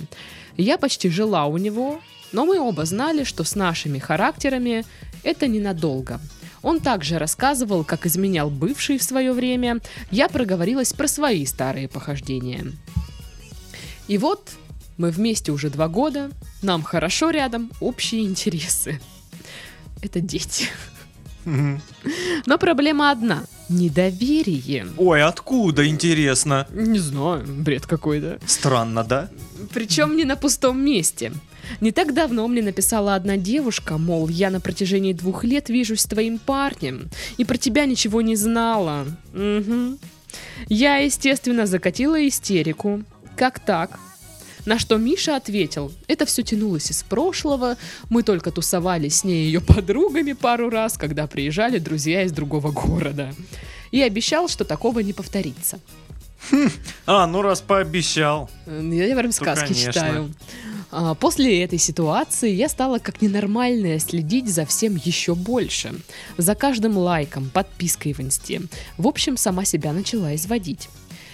Я 0.59 0.77
почти 0.77 1.09
жила 1.09 1.47
у 1.47 1.57
него, 1.57 2.01
но 2.33 2.45
мы 2.45 2.61
оба 2.61 2.85
знали, 2.85 3.25
что 3.25 3.45
с 3.45 3.55
нашими 3.55 3.99
характерами 3.99 4.85
это 5.23 5.49
ненадолго. 5.49 6.21
Он 6.63 6.81
также 6.81 7.19
рассказывал, 7.19 7.83
как 7.83 8.05
изменял 8.05 8.51
бывший 8.51 8.99
в 8.99 9.03
свое 9.03 9.33
время. 9.33 9.81
Я 10.11 10.29
проговорилась 10.29 10.93
про 10.93 11.09
свои 11.09 11.47
старые 11.47 11.89
похождения. 11.89 12.67
И 14.07 14.19
вот 14.19 14.51
мы 14.99 15.11
вместе 15.11 15.51
уже 15.51 15.71
два 15.71 15.89
года, 15.89 16.31
нам 16.61 16.83
хорошо 16.83 17.31
рядом, 17.31 17.73
общие 17.81 18.25
интересы 18.25 19.01
это 20.05 20.21
дети. 20.21 20.69
Но 21.45 22.59
проблема 22.59 23.11
одна. 23.11 23.45
Недоверие. 23.69 24.87
Ой, 24.97 25.23
откуда, 25.23 25.87
интересно? 25.87 26.67
Не 26.73 26.99
знаю, 26.99 27.45
бред 27.47 27.87
какой-то. 27.87 28.39
Странно, 28.47 29.05
да? 29.05 29.31
Причем 29.73 30.17
не 30.17 30.25
на 30.25 30.37
пустом 30.37 30.81
месте. 30.85 31.33
Не 31.81 31.93
так 31.93 32.13
давно 32.13 32.47
мне 32.47 32.63
написала 32.63 33.15
одна 33.15 33.39
девушка, 33.39 33.97
мол, 33.97 34.29
я 34.29 34.51
на 34.51 34.61
протяжении 34.61 35.15
двух 35.15 35.45
лет 35.45 35.71
вижусь 35.71 36.01
с 36.01 36.07
твоим 36.07 36.39
парнем, 36.39 37.09
и 37.39 37.45
про 37.47 37.57
тебя 37.57 37.87
ничего 37.87 38.21
не 38.21 38.37
знала. 38.37 39.07
Угу. 39.33 39.99
Я, 40.69 40.97
естественно, 40.97 41.65
закатила 41.65 42.27
истерику. 42.29 43.03
Как 43.35 43.61
так? 43.61 43.99
На 44.65 44.79
что 44.79 44.97
Миша 44.97 45.37
ответил, 45.37 45.93
это 46.07 46.25
все 46.25 46.43
тянулось 46.43 46.91
из 46.91 47.03
прошлого, 47.03 47.77
мы 48.09 48.23
только 48.23 48.51
тусовались 48.51 49.19
с 49.19 49.25
ней 49.25 49.45
и 49.45 49.47
ее 49.47 49.61
подругами 49.61 50.33
пару 50.33 50.71
раз, 50.71 50.97
когда 50.97 51.27
приезжали 51.27 51.79
друзья 51.79 52.23
из 52.23 52.33
другого 52.33 52.71
города. 52.71 53.35
И 53.91 54.01
обещал, 54.01 54.49
что 54.49 54.65
такого 54.65 55.01
не 55.01 55.13
повторится. 55.13 55.79
А, 57.07 57.27
ну 57.27 57.43
раз 57.43 57.61
пообещал. 57.61 58.51
Я 58.67 59.17
прям 59.17 59.33
сказки 59.33 59.73
конечно. 59.73 59.93
читаю. 59.93 60.35
А, 60.91 61.15
после 61.15 61.65
этой 61.65 61.79
ситуации 61.79 62.51
я 62.51 62.69
стала 62.69 62.99
как 62.99 63.21
ненормальная 63.21 63.99
следить 63.99 64.49
за 64.49 64.65
всем 64.65 64.97
еще 64.97 65.35
больше. 65.35 65.95
За 66.37 66.55
каждым 66.55 66.97
лайком, 66.97 67.51
подпиской 67.51 68.13
в 68.13 68.21
инсте. 68.21 68.63
В 68.97 69.09
общем, 69.09 69.37
сама 69.37 69.65
себя 69.65 69.93
начала 69.93 70.35
изводить. 70.35 70.89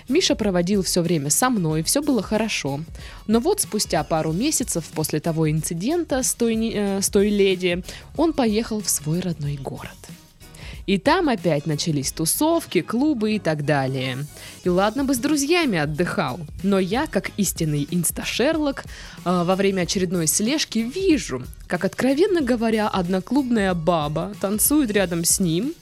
Миша 0.08 0.34
проводил 0.34 0.82
все 0.82 1.02
время 1.02 1.30
со 1.30 1.50
мной, 1.50 1.82
все 1.82 2.02
было 2.02 2.22
хорошо. 2.22 2.80
Но 3.26 3.40
вот 3.40 3.60
спустя 3.60 4.02
пару 4.04 4.32
месяцев 4.32 4.84
после 4.94 5.20
того 5.20 5.50
инцидента 5.50 6.22
с 6.22 6.34
той, 6.34 6.72
э, 6.74 7.00
с 7.00 7.08
той 7.08 7.28
леди, 7.28 7.82
он 8.16 8.32
поехал 8.32 8.80
в 8.80 8.88
свой 8.88 9.20
родной 9.20 9.56
город. 9.56 9.96
И 10.86 10.98
там 10.98 11.28
опять 11.28 11.66
начались 11.66 12.10
тусовки, 12.10 12.80
клубы 12.80 13.34
и 13.34 13.38
так 13.38 13.64
далее. 13.64 14.26
И 14.64 14.68
ладно 14.68 15.04
бы 15.04 15.14
с 15.14 15.18
друзьями 15.18 15.78
отдыхал, 15.78 16.40
но 16.64 16.80
я, 16.80 17.06
как 17.06 17.30
истинный 17.36 17.86
инста-шерлок, 17.90 18.84
э, 18.84 19.44
во 19.44 19.54
время 19.54 19.82
очередной 19.82 20.26
слежки 20.26 20.80
вижу, 20.80 21.44
как, 21.68 21.84
откровенно 21.84 22.40
говоря, 22.40 22.88
одноклубная 22.88 23.74
баба 23.74 24.32
танцует 24.40 24.90
рядом 24.90 25.24
с 25.24 25.38
ним 25.38 25.74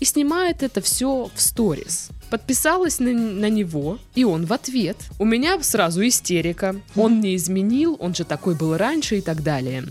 и 0.00 0.04
снимает 0.04 0.62
это 0.62 0.80
все 0.80 1.30
в 1.34 1.40
сторис 1.40 2.10
подписалась 2.30 3.00
на, 3.00 3.12
на 3.12 3.50
него, 3.50 3.98
и 4.14 4.24
он 4.24 4.46
в 4.46 4.52
ответ. 4.52 4.96
У 5.18 5.24
меня 5.24 5.60
сразу 5.62 6.06
истерика. 6.06 6.76
Он 6.96 7.20
не 7.20 7.36
изменил, 7.36 7.96
он 7.98 8.14
же 8.14 8.24
такой 8.24 8.54
был 8.54 8.76
раньше 8.76 9.18
и 9.18 9.20
так 9.20 9.42
далее. 9.42 9.84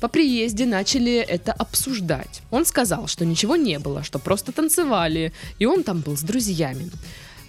По 0.00 0.08
приезде 0.08 0.66
начали 0.66 1.16
это 1.16 1.52
обсуждать. 1.52 2.42
Он 2.50 2.64
сказал, 2.64 3.06
что 3.06 3.26
ничего 3.26 3.56
не 3.56 3.78
было, 3.78 4.02
что 4.02 4.18
просто 4.18 4.52
танцевали, 4.52 5.32
и 5.58 5.66
он 5.66 5.82
там 5.82 6.00
был 6.00 6.16
с 6.16 6.22
друзьями. 6.22 6.90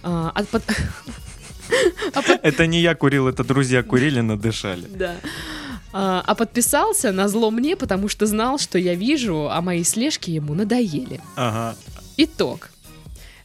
А, 0.02 0.32
а 0.34 0.44
под... 0.44 0.62
а. 2.14 2.22
Это 2.42 2.66
не 2.66 2.80
я 2.80 2.94
курил, 2.94 3.28
это 3.28 3.44
друзья 3.44 3.82
курили, 3.82 4.20
надышали. 4.20 4.86
Да. 4.94 5.16
А, 5.92 6.22
а 6.26 6.34
подписался 6.34 7.12
на 7.12 7.28
зло 7.28 7.50
мне, 7.50 7.76
потому 7.76 8.08
что 8.08 8.26
знал, 8.26 8.58
что 8.58 8.78
я 8.78 8.94
вижу, 8.94 9.48
а 9.50 9.60
мои 9.60 9.84
слежки 9.84 10.30
ему 10.30 10.54
надоели. 10.54 11.20
Ага. 11.36 11.76
Итог. 12.16 12.71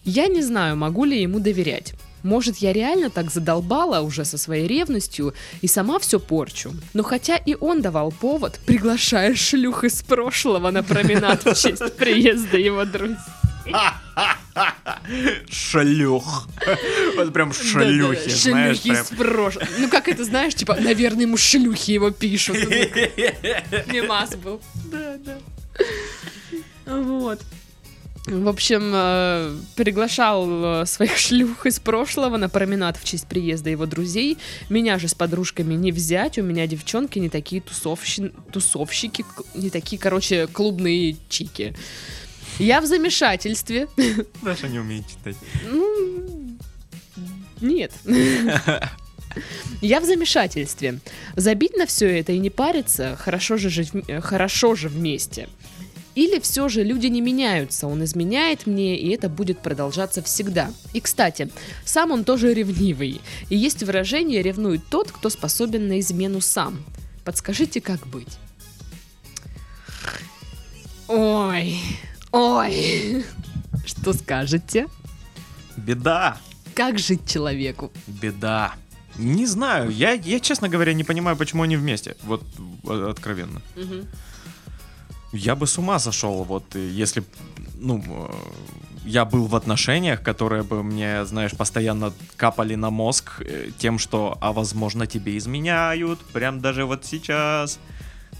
Я 0.07 0.27
не 0.27 0.41
знаю, 0.41 0.77
могу 0.77 1.03
ли 1.03 1.21
ему 1.21 1.39
доверять. 1.39 1.93
Может, 2.23 2.57
я 2.57 2.71
реально 2.71 3.09
так 3.09 3.29
задолбала 3.29 3.99
уже 3.99 4.23
со 4.23 4.37
своей 4.37 4.65
ревностью 4.65 5.33
и 5.61 5.67
сама 5.67 5.99
все 5.99 6.17
порчу. 6.17 6.73
Но 6.93 7.03
хотя 7.03 7.35
и 7.35 7.57
он 7.59 7.81
давал 7.81 8.13
повод, 8.13 8.57
приглашая 8.65 9.35
шлюх 9.35 9.83
из 9.83 10.01
прошлого 10.03 10.71
на 10.71 10.81
променад 10.81 11.43
в 11.43 11.53
честь 11.55 11.93
приезда 11.97 12.57
его 12.57 12.85
друзей. 12.85 13.17
Шлюх. 15.49 16.47
Вот 17.17 17.33
прям 17.33 17.51
шлюхи, 17.51 18.29
знаешь. 18.29 18.79
Шлюхи 18.79 19.01
из 19.01 19.07
прошлого. 19.09 19.67
Ну 19.77 19.89
как 19.89 20.07
это 20.07 20.23
знаешь, 20.23 20.55
типа, 20.55 20.77
наверное, 20.79 21.23
ему 21.23 21.35
шлюхи 21.35 21.91
его 21.91 22.11
пишут. 22.11 22.55
Мимас 23.87 24.37
был. 24.37 24.61
Да, 24.85 25.17
да. 25.17 25.37
Вот. 26.85 27.41
В 28.27 28.49
общем, 28.49 28.91
э, 28.93 29.55
приглашал 29.75 30.81
э, 30.81 30.85
своих 30.85 31.17
шлюх 31.17 31.65
из 31.65 31.79
прошлого 31.79 32.35
на 32.35 32.49
променад 32.49 32.97
в 32.97 33.05
честь 33.05 33.25
приезда 33.25 33.69
его 33.69 33.85
друзей. 33.85 34.37
Меня 34.69 34.99
же 34.99 35.07
с 35.07 35.15
подружками 35.15 35.75
не 35.75 35.93
взять. 35.93 36.37
У 36.37 36.43
меня 36.43 36.67
девчонки 36.67 37.19
не 37.19 37.29
такие 37.29 37.61
тусовщи... 37.61 38.33
тусовщики, 38.51 39.23
не 39.55 39.69
такие, 39.69 39.97
короче, 39.97 40.47
клубные 40.47 41.15
чики. 41.29 41.73
Я 42.59 42.81
в 42.81 42.85
замешательстве. 42.85 43.87
Даша 44.41 44.67
не 44.67 44.79
умеет 44.79 45.05
читать. 45.07 45.37
Ну, 45.65 46.57
нет. 47.61 47.93
Я 49.81 49.99
в 49.99 50.05
замешательстве. 50.05 50.99
Забить 51.35 51.77
на 51.77 51.85
все 51.85 52.19
это 52.19 52.31
и 52.31 52.39
не 52.39 52.49
париться, 52.49 53.15
хорошо 53.15 53.57
же, 53.57 53.69
жить, 53.69 53.91
хорошо 54.21 54.73
же 54.73 54.89
вместе. 54.89 55.47
Или 56.17 56.39
все 56.39 56.67
же 56.67 56.81
люди 56.83 57.05
не 57.05 57.21
меняются, 57.21 57.85
он 57.85 58.03
изменяет 58.03 58.65
мне, 58.65 58.97
и 58.97 59.09
это 59.09 59.29
будет 59.29 59.59
продолжаться 59.59 60.23
всегда. 60.23 60.71
И, 60.91 60.99
кстати, 60.99 61.51
сам 61.85 62.09
он 62.09 62.23
тоже 62.23 62.55
ревнивый. 62.55 63.21
И 63.49 63.55
есть 63.55 63.83
выражение 63.83 64.41
«ревнует 64.41 64.81
тот, 64.89 65.11
кто 65.11 65.29
способен 65.29 65.87
на 65.87 65.99
измену 65.99 66.41
сам». 66.41 66.83
Подскажите, 67.23 67.81
как 67.81 68.07
быть? 68.07 68.39
Ой, 71.07 71.79
ой, 72.31 73.23
что 73.85 74.11
скажете? 74.13 74.87
Беда. 75.75 76.39
Как 76.73 76.97
жить 76.97 77.29
человеку? 77.29 77.91
Беда. 78.07 78.73
Не 79.19 79.45
знаю, 79.45 79.91
я, 79.91 80.13
я, 80.13 80.39
честно 80.39 80.67
говоря, 80.67 80.93
не 80.93 81.03
понимаю, 81.03 81.37
почему 81.37 81.61
они 81.61 81.77
вместе. 81.77 82.15
Вот 82.23 82.41
откровенно. 82.83 83.61
Угу 83.75 84.07
я 85.33 85.55
бы 85.55 85.67
с 85.67 85.77
ума 85.77 85.99
сошел, 85.99 86.43
вот 86.43 86.75
если, 86.75 87.23
ну, 87.75 88.03
э, 88.05 88.33
я 89.05 89.25
был 89.25 89.47
в 89.47 89.55
отношениях, 89.55 90.21
которые 90.21 90.63
бы 90.63 90.83
мне, 90.83 91.25
знаешь, 91.25 91.55
постоянно 91.55 92.13
капали 92.35 92.75
на 92.75 92.89
мозг 92.89 93.41
э, 93.41 93.69
тем, 93.77 93.99
что, 93.99 94.37
а 94.41 94.51
возможно, 94.51 95.07
тебе 95.07 95.37
изменяют, 95.37 96.19
прям 96.33 96.59
даже 96.59 96.85
вот 96.85 97.05
сейчас. 97.05 97.79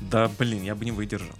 Да, 0.01 0.29
блин, 0.39 0.63
я 0.63 0.75
бы 0.75 0.85
не 0.85 0.91
выдержал. 0.91 1.35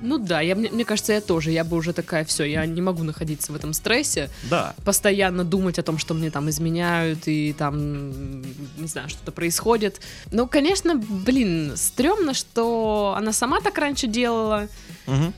Ну 0.00 0.18
да, 0.18 0.40
я, 0.40 0.54
мне, 0.54 0.70
мне 0.70 0.84
кажется, 0.84 1.12
я 1.12 1.20
тоже. 1.20 1.50
Я 1.50 1.64
бы 1.64 1.76
уже 1.76 1.92
такая, 1.92 2.24
все, 2.24 2.44
я 2.44 2.64
не 2.66 2.80
могу 2.80 3.02
находиться 3.02 3.52
в 3.52 3.56
этом 3.56 3.72
стрессе. 3.72 4.30
Да. 4.50 4.74
Постоянно 4.84 5.44
думать 5.44 5.78
о 5.78 5.82
том, 5.82 5.98
что 5.98 6.14
мне 6.14 6.30
там 6.30 6.48
изменяют 6.50 7.26
и 7.26 7.52
там, 7.52 8.42
не 8.76 8.86
знаю, 8.86 9.08
что-то 9.08 9.32
происходит. 9.32 10.00
Ну, 10.30 10.46
конечно, 10.46 10.96
блин, 10.96 11.72
стрёмно, 11.76 12.34
что 12.34 13.14
она 13.16 13.32
сама 13.32 13.60
так 13.60 13.76
раньше 13.78 14.06
делала. 14.06 14.68
Угу. 15.06 15.32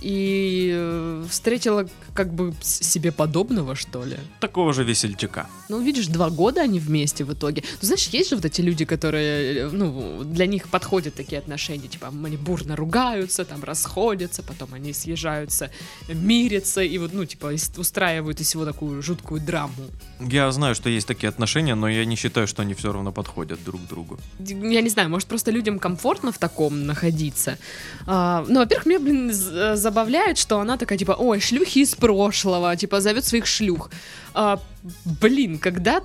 И 0.00 0.70
э, 0.74 1.24
встретила 1.28 1.86
как 2.14 2.32
бы 2.32 2.54
себе 2.62 3.12
подобного, 3.12 3.74
что 3.74 4.04
ли. 4.04 4.16
Такого 4.40 4.72
же 4.72 4.84
весельчака. 4.84 5.46
Ну, 5.68 5.80
видишь, 5.80 6.06
два 6.06 6.30
года 6.30 6.62
они 6.62 6.78
вместе 6.78 7.24
в 7.24 7.32
итоге. 7.32 7.62
Ну, 7.80 7.86
знаешь, 7.86 8.06
есть 8.08 8.30
же 8.30 8.36
вот 8.36 8.44
эти 8.44 8.60
люди, 8.60 8.84
которые, 8.84 9.56
э, 9.56 9.70
ну, 9.72 10.22
для 10.24 10.46
них 10.46 10.68
подходят 10.68 11.14
такие 11.14 11.38
отношения, 11.38 11.88
типа, 11.88 12.08
они 12.08 12.36
бурно 12.36 12.76
ругаются, 12.76 13.44
там, 13.44 13.64
расходятся, 13.64 14.42
потом 14.42 14.74
они 14.74 14.92
съезжаются, 14.92 15.70
мирятся, 16.08 16.82
и 16.82 16.98
вот, 16.98 17.12
ну, 17.12 17.24
типа, 17.24 17.52
устраивают 17.76 18.40
из 18.40 18.46
всего 18.46 18.64
такую 18.64 19.02
жуткую 19.02 19.40
драму. 19.40 19.72
Я 20.20 20.50
знаю, 20.52 20.74
что 20.74 20.88
есть 20.88 21.06
такие 21.06 21.28
отношения, 21.28 21.74
но 21.74 21.88
я 21.88 22.04
не 22.04 22.16
считаю, 22.16 22.46
что 22.46 22.62
они 22.62 22.74
все 22.74 22.92
равно 22.92 23.12
подходят 23.12 23.62
друг 23.64 23.80
другу. 23.86 24.18
Я 24.38 24.82
не 24.82 24.88
знаю, 24.88 25.10
может, 25.10 25.28
просто 25.28 25.50
людям 25.50 25.78
комфортно 25.78 26.32
в 26.32 26.38
таком 26.38 26.86
находиться. 26.86 27.58
А, 28.06 28.44
ну, 28.48 28.60
во-первых, 28.60 28.86
меня, 28.86 28.98
блин, 28.98 29.30
э, 29.30 29.76
забавляет, 29.86 30.36
что 30.36 30.58
она 30.58 30.76
такая, 30.76 30.98
типа, 30.98 31.12
ой, 31.12 31.40
шлюхи 31.40 31.82
из 31.82 31.94
прошлого, 31.94 32.76
типа, 32.76 33.00
зовет 33.00 33.24
своих 33.24 33.46
шлюх. 33.46 33.90
А, 34.34 34.58
блин, 35.04 35.58
когда 35.58 36.02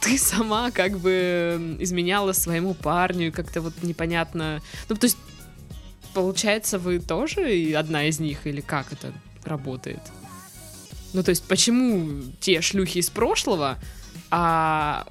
ты 0.00 0.18
сама 0.18 0.70
как 0.70 0.98
бы 1.00 1.76
изменяла 1.80 2.32
своему 2.32 2.74
парню, 2.74 3.32
как-то 3.32 3.60
вот 3.60 3.74
непонятно. 3.82 4.62
Ну, 4.88 4.96
то 4.96 5.06
есть, 5.06 5.18
получается, 6.14 6.78
вы 6.78 7.00
тоже 7.00 7.74
одна 7.76 8.04
из 8.04 8.20
них, 8.20 8.46
или 8.46 8.60
как 8.60 8.92
это 8.92 9.12
работает? 9.44 10.00
Ну, 11.12 11.22
то 11.22 11.30
есть, 11.30 11.42
почему 11.48 12.22
те 12.40 12.60
шлюхи 12.60 12.98
из 12.98 13.10
прошлого, 13.10 13.76
а 14.30 15.04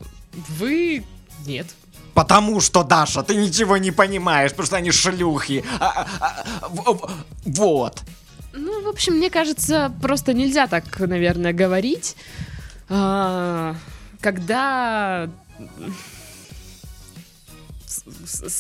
вы 0.60 1.04
нет? 1.46 1.68
Потому 2.16 2.62
что, 2.62 2.84
Даша, 2.84 3.22
ты 3.24 3.36
ничего 3.36 3.78
не 3.78 3.92
понимаешь, 3.92 4.52
потому 4.52 4.66
что 4.68 4.78
они 4.78 4.92
шлюхи. 4.92 5.64
А, 5.80 6.08
а, 6.22 6.46
а, 6.62 6.68
в- 6.70 6.94
в- 6.94 7.10
вот. 7.46 8.02
Ну, 8.54 8.82
в 8.84 8.88
общем, 8.88 9.16
мне 9.16 9.30
кажется, 9.30 9.92
просто 10.02 10.34
нельзя 10.34 10.68
так, 10.68 10.98
наверное, 11.00 11.52
говорить, 11.54 12.16
а, 12.90 13.76
когда 14.22 15.30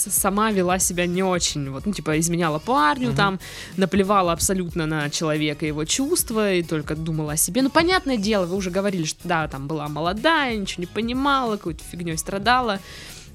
сама 0.08 0.52
вела 0.52 0.80
себя 0.80 1.06
не 1.08 1.24
очень, 1.24 1.70
вот, 1.70 1.86
ну, 1.86 1.94
типа, 1.94 2.20
изменяла 2.20 2.60
парню, 2.60 3.13
там, 3.15 3.39
наплевала 3.78 4.32
абсолютно 4.34 4.86
на 4.86 5.10
человека 5.10 5.65
и 5.65 5.70
его 5.70 5.86
чувства, 5.86 6.54
и 6.54 6.63
только 6.63 6.96
думала 6.96 7.34
о 7.34 7.38
себе. 7.38 7.62
Ну, 7.62 7.70
понятное 7.70 8.18
дело, 8.18 8.46
вы 8.46 8.56
уже 8.56 8.70
говорили, 8.70 9.06
что, 9.06 9.20
да, 9.28 9.48
там, 9.48 9.68
была 9.68 9.88
молодая, 9.88 10.58
ничего 10.58 10.82
не 10.82 10.88
понимала, 10.88 11.58
какой-то 11.58 11.84
фигней 11.84 12.18
страдала, 12.18 12.80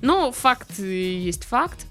но 0.01 0.33
факт 0.33 0.79
э, 0.79 0.83
есть 0.83 1.45
факт. 1.45 1.87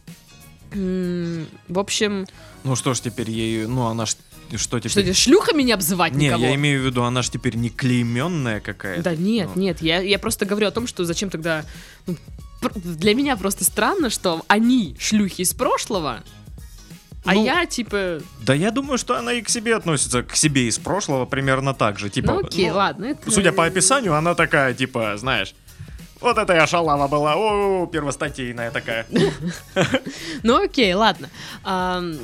В 0.71 1.79
общем, 1.79 2.27
Ну 2.63 2.75
что 2.75 2.93
ж 2.93 2.99
теперь 2.99 3.31
ей, 3.31 3.65
ну 3.65 3.87
она 3.87 4.05
ж, 4.05 4.15
что 4.55 4.79
теперь? 4.79 4.91
что 4.91 5.01
тебе 5.01 5.13
шлюхами 5.13 5.63
не 5.63 5.71
обзывать 5.71 6.13
не, 6.13 6.27
никого? 6.27 6.45
я 6.45 6.55
имею 6.55 6.83
в 6.83 6.85
виду, 6.85 7.03
она 7.03 7.23
ж 7.23 7.29
теперь 7.29 7.55
не 7.55 7.69
клейменная 7.69 8.59
какая-то. 8.59 9.01
Да 9.01 9.15
нет, 9.15 9.49
Ну, 9.55 9.61
нет, 9.61 9.81
я, 9.81 9.99
я 10.01 10.19
просто 10.19 10.45
говорю 10.45 10.67
о 10.67 10.71
том, 10.71 10.85
что 10.85 11.05
зачем 11.05 11.31
тогда... 11.31 11.65
ну, 12.05 12.17
для 12.75 13.15
меня 13.15 13.35
просто 13.35 13.63
странно, 13.63 14.09
что 14.11 14.43
они 14.47 14.95
шлюхи 14.99 15.41
из 15.41 15.53
прошлого, 15.53 16.23
а 17.25 17.33
Ну, 17.33 17.45
я 17.45 17.65
типа... 17.65 18.21
Да 18.41 18.53
я 18.53 18.71
думаю, 18.71 18.97
что 18.97 19.17
она 19.17 19.33
и 19.33 19.41
к 19.41 19.49
себе 19.49 19.75
относится, 19.75 20.23
к 20.23 20.35
себе 20.35 20.67
из 20.67 20.79
прошлого 20.79 21.25
примерно 21.25 21.73
так 21.73 21.99
же. 21.99 22.09
Типа, 22.09 22.33
ну 22.33 22.39
окей, 22.39 22.69
ну, 22.69 22.75
ладно. 22.75 23.05
Это... 23.05 23.29
Судя 23.29 23.51
по 23.51 23.65
описанию, 23.65 24.15
она 24.15 24.35
такая, 24.35 24.73
типа, 24.73 25.17
знаешь, 25.17 25.53
вот 26.21 26.37
это 26.37 26.53
я 26.53 26.67
шалава 26.67 27.07
была, 27.07 27.35
о, 27.35 27.85
первостатейная 27.87 28.71
такая. 28.71 29.05
Ну 30.43 30.63
окей, 30.63 30.93
ладно. 30.93 31.29
Ам, 31.63 32.17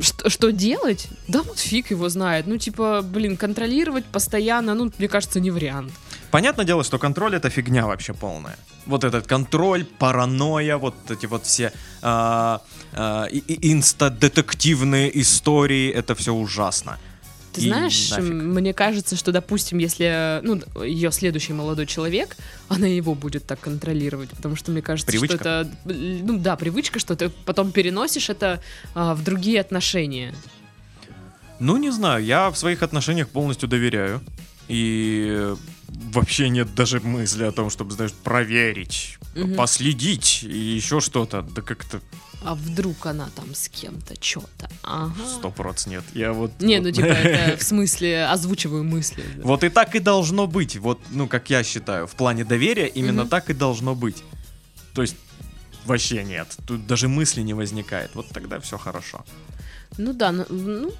что, 0.00 0.28
что 0.30 0.52
делать? 0.52 1.08
Да 1.28 1.42
вот 1.42 1.58
фиг 1.58 1.90
его 1.90 2.08
знает. 2.08 2.46
Ну 2.46 2.58
типа, 2.58 3.00
блин, 3.02 3.36
контролировать 3.36 4.04
постоянно, 4.04 4.74
ну, 4.74 4.90
мне 4.98 5.08
кажется, 5.08 5.40
не 5.40 5.50
вариант. 5.50 5.92
Понятное 6.30 6.64
дело, 6.66 6.84
что 6.84 6.98
контроль 6.98 7.34
это 7.34 7.48
фигня 7.50 7.86
вообще 7.86 8.12
полная. 8.12 8.56
Вот 8.86 9.04
этот 9.04 9.26
контроль, 9.26 9.84
паранойя, 9.84 10.76
вот 10.76 10.94
эти 11.10 11.26
вот 11.26 11.44
все 11.46 11.72
а, 12.02 12.60
а, 12.92 13.24
и- 13.32 13.38
и 13.38 13.72
инстадетективные 13.72 15.08
истории, 15.20 15.90
это 15.90 16.14
все 16.14 16.32
ужасно. 16.32 16.98
Ты 17.58 17.64
И 17.66 17.68
знаешь, 17.68 18.10
нафиг. 18.10 18.24
мне 18.32 18.72
кажется, 18.72 19.16
что, 19.16 19.32
допустим, 19.32 19.78
если 19.78 20.40
ну, 20.42 20.60
ее 20.84 21.10
следующий 21.12 21.52
молодой 21.52 21.86
человек, 21.86 22.36
она 22.68 22.86
его 22.86 23.14
будет 23.14 23.44
так 23.46 23.60
контролировать, 23.60 24.30
потому 24.30 24.56
что 24.56 24.70
мне 24.70 24.82
кажется, 24.82 25.10
Привычка? 25.10 25.36
что 25.38 25.44
это, 25.48 25.70
ну 25.84 26.38
да, 26.38 26.56
привычка, 26.56 26.98
что 26.98 27.16
ты 27.16 27.28
потом 27.44 27.72
переносишь 27.72 28.28
это 28.30 28.62
а, 28.94 29.14
в 29.14 29.24
другие 29.24 29.60
отношения. 29.60 30.34
Ну, 31.60 31.76
не 31.76 31.90
знаю, 31.90 32.24
я 32.24 32.50
в 32.50 32.56
своих 32.56 32.82
отношениях 32.82 33.28
полностью 33.28 33.68
доверяю. 33.68 34.20
И 34.68 35.54
вообще 35.88 36.48
нет 36.48 36.74
даже 36.74 37.00
мысли 37.00 37.44
о 37.44 37.52
том, 37.52 37.70
чтобы, 37.70 37.92
знаешь, 37.92 38.12
проверить, 38.12 39.18
Мгм. 39.34 39.54
последить 39.56 40.42
и 40.42 40.56
еще 40.76 41.00
что-то. 41.00 41.42
Да 41.42 41.62
как-то 41.62 42.00
А 42.42 42.54
вдруг 42.54 43.06
она 43.06 43.28
там 43.34 43.52
с 43.54 43.68
кем-то, 43.68 44.14
что-то. 44.22 44.70
Ага. 44.84 45.12
сто 45.38 45.50
проц 45.50 45.86
нет. 45.86 46.04
Я 46.14 46.32
вот... 46.32 46.52
Не, 46.60 46.76
вот- 46.78 46.84
ну 46.86 46.92
типа 46.92 47.06
это 47.06 47.56
в 47.56 47.62
смысле 47.62 48.26
озвучиваю 48.26 48.84
мысли. 48.84 49.24
Вот 49.42 49.64
и 49.64 49.68
так 49.68 49.94
и 49.96 49.98
должно 49.98 50.46
быть. 50.46 50.76
Вот, 50.76 51.00
ну, 51.10 51.26
как 51.26 51.50
я 51.50 51.64
считаю, 51.64 52.06
в 52.06 52.14
плане 52.14 52.44
доверия 52.44 52.86
именно 52.86 53.26
так 53.26 53.50
и 53.50 53.54
должно 53.54 53.94
быть. 53.96 54.22
То 54.94 55.02
есть 55.02 55.16
вообще 55.84 56.22
нет. 56.22 56.56
Тут 56.66 56.86
даже 56.86 57.08
мысли 57.08 57.42
не 57.42 57.54
возникает. 57.54 58.14
Вот 58.14 58.28
тогда 58.28 58.60
все 58.60 58.78
хорошо. 58.78 59.24
Ну 59.96 60.12
да, 60.12 60.30
ну, 60.30 60.44
ну, 60.48 60.92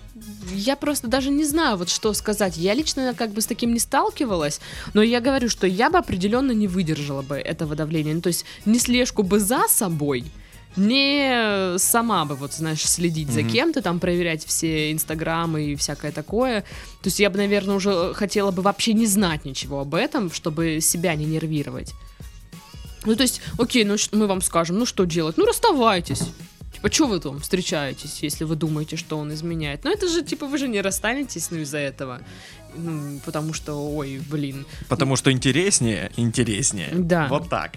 я 0.55 0.75
просто 0.75 1.07
даже 1.07 1.31
не 1.31 1.45
знаю, 1.45 1.77
вот 1.77 1.89
что 1.89 2.13
сказать. 2.15 2.57
Я 2.57 2.75
лично 2.75 3.15
как 3.15 3.31
бы 3.31 3.41
с 3.41 3.47
таким 3.47 3.73
не 3.73 3.79
сталкивалась, 3.79 4.61
но 4.95 5.03
я 5.03 5.21
говорю, 5.21 5.49
что 5.49 5.67
я 5.67 5.91
бы 5.91 5.99
определенно 5.99 6.53
не 6.53 6.67
выдержала 6.67 7.23
бы 7.23 7.37
этого 7.37 7.77
давления. 7.77 8.15
Ну, 8.15 8.21
то 8.23 8.29
есть 8.29 8.45
не 8.65 8.79
слежку 8.79 9.23
бы 9.23 9.39
за 9.39 9.69
собой, 9.69 10.25
не 10.77 11.79
сама 11.79 12.25
бы, 12.25 12.35
вот, 12.35 12.53
знаешь, 12.55 12.83
следить 12.85 13.31
за 13.31 13.41
Мгм. 13.41 13.51
кем-то, 13.51 13.83
там 13.83 14.01
проверять 14.01 14.45
все 14.45 14.93
инстаграмы 14.93 15.65
и 15.73 15.77
всякое 15.77 16.13
такое. 16.13 16.63
То 17.03 17.07
есть 17.07 17.21
я 17.21 17.31
бы, 17.31 17.37
наверное, 17.37 17.77
уже 17.77 18.15
хотела 18.15 18.51
бы 18.51 18.63
вообще 18.63 18.93
не 18.95 19.07
знать 19.07 19.45
ничего 19.45 19.81
об 19.81 19.95
этом, 19.95 20.33
чтобы 20.33 20.81
себя 20.81 21.15
не 21.15 21.25
нервировать. 21.25 21.95
Ну, 23.05 23.15
то 23.17 23.23
есть, 23.23 23.41
окей, 23.59 23.85
ну 23.85 23.97
мы 24.13 24.27
вам 24.27 24.41
скажем, 24.43 24.79
ну 24.79 24.87
что 24.87 25.05
делать? 25.05 25.37
Ну, 25.37 25.47
расставайтесь. 25.47 26.23
Типа, 26.79 26.93
что 26.93 27.07
вы 27.09 27.19
там 27.19 27.41
встречаетесь, 27.41 28.23
если 28.23 28.45
вы 28.45 28.55
думаете, 28.55 28.97
что 28.97 29.19
он 29.19 29.33
изменяет? 29.35 29.83
Ну, 29.83 29.91
это 29.91 30.07
же, 30.07 30.23
типа, 30.23 30.47
вы 30.47 30.59
же 30.59 30.69
не 30.69 30.81
расстанетесь, 30.81 31.51
ну, 31.51 31.59
из-за 31.59 31.79
этого. 31.79 32.21
Ну, 32.77 33.19
потому 33.25 33.53
что, 33.53 33.75
ой, 33.75 34.21
блин. 34.31 34.65
Потому 34.89 35.17
что 35.17 35.33
интереснее, 35.33 36.13
интереснее. 36.17 36.91
Да. 36.95 37.27
Вот 37.29 37.49
так. 37.51 37.73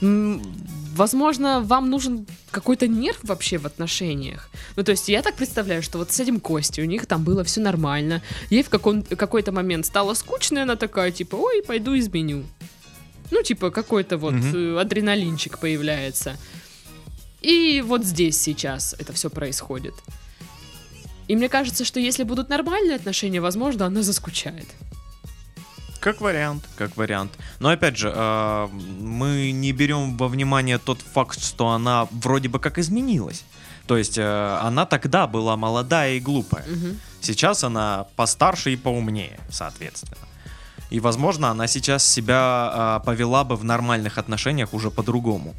Возможно, 0.00 1.60
вам 1.60 1.88
нужен 1.88 2.26
какой-то 2.50 2.88
нерв 2.88 3.18
вообще 3.22 3.58
в 3.58 3.66
отношениях. 3.66 4.50
Ну, 4.74 4.82
то 4.82 4.90
есть, 4.90 5.08
я 5.08 5.22
так 5.22 5.36
представляю, 5.36 5.80
что 5.80 5.98
вот 5.98 6.10
с 6.10 6.18
этим 6.18 6.40
Костей 6.40 6.82
у 6.82 6.88
них 6.88 7.06
там 7.06 7.22
было 7.22 7.44
все 7.44 7.60
нормально. 7.60 8.22
Ей 8.50 8.64
в 8.64 8.68
каком- 8.70 9.04
какой-то 9.04 9.52
момент 9.52 9.86
стало 9.86 10.14
скучно, 10.14 10.58
и 10.58 10.62
она 10.62 10.74
такая, 10.74 11.12
типа, 11.12 11.36
ой, 11.36 11.62
пойду 11.62 11.96
изменю. 11.96 12.42
Ну, 13.30 13.42
типа, 13.42 13.70
какой-то 13.70 14.18
вот 14.18 14.34
э, 14.34 14.78
адреналинчик 14.80 15.58
появляется. 15.58 16.36
И 17.42 17.82
вот 17.84 18.04
здесь 18.04 18.40
сейчас 18.40 18.94
это 18.98 19.12
все 19.12 19.30
происходит. 19.30 19.94
И 21.28 21.36
мне 21.36 21.48
кажется, 21.48 21.84
что 21.84 22.00
если 22.00 22.24
будут 22.24 22.48
нормальные 22.48 22.96
отношения, 22.96 23.40
возможно, 23.40 23.86
она 23.86 24.02
заскучает. 24.02 24.66
Как 26.00 26.20
вариант, 26.20 26.68
как 26.76 26.96
вариант. 26.96 27.32
Но 27.60 27.68
опять 27.68 27.96
же, 27.96 28.12
а, 28.14 28.68
мы 28.68 29.52
не 29.52 29.72
берем 29.72 30.16
во 30.16 30.28
внимание 30.28 30.78
тот 30.78 31.00
факт, 31.00 31.40
что 31.40 31.68
она 31.68 32.08
вроде 32.10 32.48
бы 32.48 32.58
как 32.58 32.78
изменилась. 32.78 33.44
То 33.86 33.96
есть 33.96 34.18
э, 34.18 34.58
она 34.62 34.86
тогда 34.86 35.26
была 35.26 35.56
молодая 35.56 36.14
и 36.14 36.20
глупая. 36.20 36.64
Мгм. 36.66 37.00
Сейчас 37.20 37.64
она 37.64 38.06
постарше 38.16 38.72
и 38.72 38.76
поумнее, 38.76 39.38
соответственно. 39.50 40.16
И, 40.90 41.00
возможно, 41.00 41.50
она 41.50 41.66
сейчас 41.66 42.06
себя 42.06 42.38
а, 42.72 43.00
повела 43.00 43.44
бы 43.44 43.56
в 43.56 43.64
нормальных 43.64 44.18
отношениях 44.18 44.74
уже 44.74 44.90
по-другому. 44.90 45.54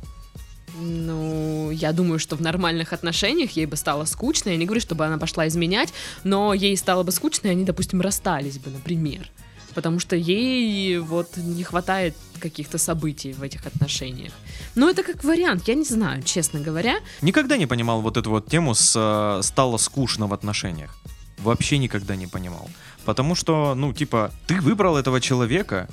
Ну, 0.83 1.71
я 1.71 1.93
думаю, 1.93 2.19
что 2.19 2.35
в 2.35 2.41
нормальных 2.41 2.93
отношениях 2.93 3.51
ей 3.51 3.65
бы 3.65 3.77
стало 3.77 4.05
скучно. 4.05 4.49
Я 4.49 4.57
не 4.57 4.65
говорю, 4.65 4.81
чтобы 4.81 5.05
она 5.05 5.17
пошла 5.17 5.47
изменять, 5.47 5.93
но 6.23 6.53
ей 6.53 6.75
стало 6.77 7.03
бы 7.03 7.11
скучно, 7.11 7.47
и 7.47 7.51
они, 7.51 7.63
допустим, 7.63 8.01
расстались 8.01 8.57
бы, 8.57 8.69
например. 8.69 9.29
Потому 9.73 9.99
что 9.99 10.15
ей 10.15 10.99
вот 10.99 11.37
не 11.37 11.63
хватает 11.63 12.15
каких-то 12.39 12.77
событий 12.77 13.33
в 13.33 13.41
этих 13.41 13.65
отношениях. 13.65 14.33
Ну, 14.75 14.89
это 14.89 15.03
как 15.03 15.23
вариант, 15.23 15.67
я 15.67 15.75
не 15.75 15.85
знаю, 15.85 16.21
честно 16.23 16.59
говоря. 16.59 16.97
Никогда 17.21 17.57
не 17.57 17.65
понимал 17.65 18.01
вот 18.01 18.17
эту 18.17 18.29
вот 18.29 18.47
тему 18.47 18.75
с 18.75 18.93
э, 18.95 19.41
«стало 19.43 19.77
скучно 19.77 20.27
в 20.27 20.33
отношениях». 20.33 20.95
Вообще 21.39 21.77
никогда 21.77 22.15
не 22.15 22.27
понимал. 22.27 22.69
Потому 23.05 23.35
что, 23.35 23.73
ну, 23.75 23.93
типа, 23.93 24.31
ты 24.47 24.61
выбрал 24.61 24.97
этого 24.97 25.19
человека, 25.19 25.87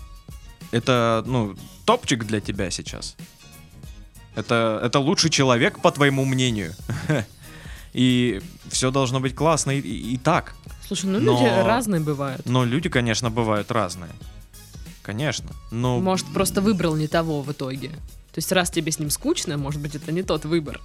это, 0.72 1.24
ну, 1.26 1.56
топчик 1.84 2.24
для 2.24 2.40
тебя 2.40 2.70
сейчас. 2.70 3.16
Это, 4.40 4.80
это 4.84 4.98
лучший 4.98 5.30
человек, 5.30 5.80
по 5.80 5.90
твоему 5.92 6.24
мнению. 6.24 6.74
и 7.92 8.40
все 8.68 8.90
должно 8.90 9.20
быть 9.20 9.34
классно 9.34 9.70
и, 9.72 9.80
и- 9.80 10.14
и 10.14 10.16
так. 10.18 10.54
Слушай, 10.86 11.06
ну 11.06 11.20
Но- 11.20 11.32
люди 11.32 11.44
разные 11.66 12.00
бывают. 12.00 12.46
Но 12.46 12.64
люди, 12.64 12.88
конечно, 12.88 13.30
бывают 13.30 13.70
разные. 13.70 14.10
Конечно. 15.02 15.50
Но 15.70 15.98
Может, 16.00 16.26
просто 16.26 16.60
выбрал 16.60 16.96
не 16.96 17.06
того 17.08 17.42
в 17.42 17.50
итоге. 17.52 17.88
То 17.88 18.38
есть, 18.38 18.52
раз 18.52 18.70
тебе 18.70 18.92
с 18.92 18.98
ним 18.98 19.10
скучно, 19.10 19.56
может 19.56 19.80
быть, 19.80 19.94
это 19.94 20.12
не 20.12 20.22
тот 20.22 20.44
выбор. 20.44 20.80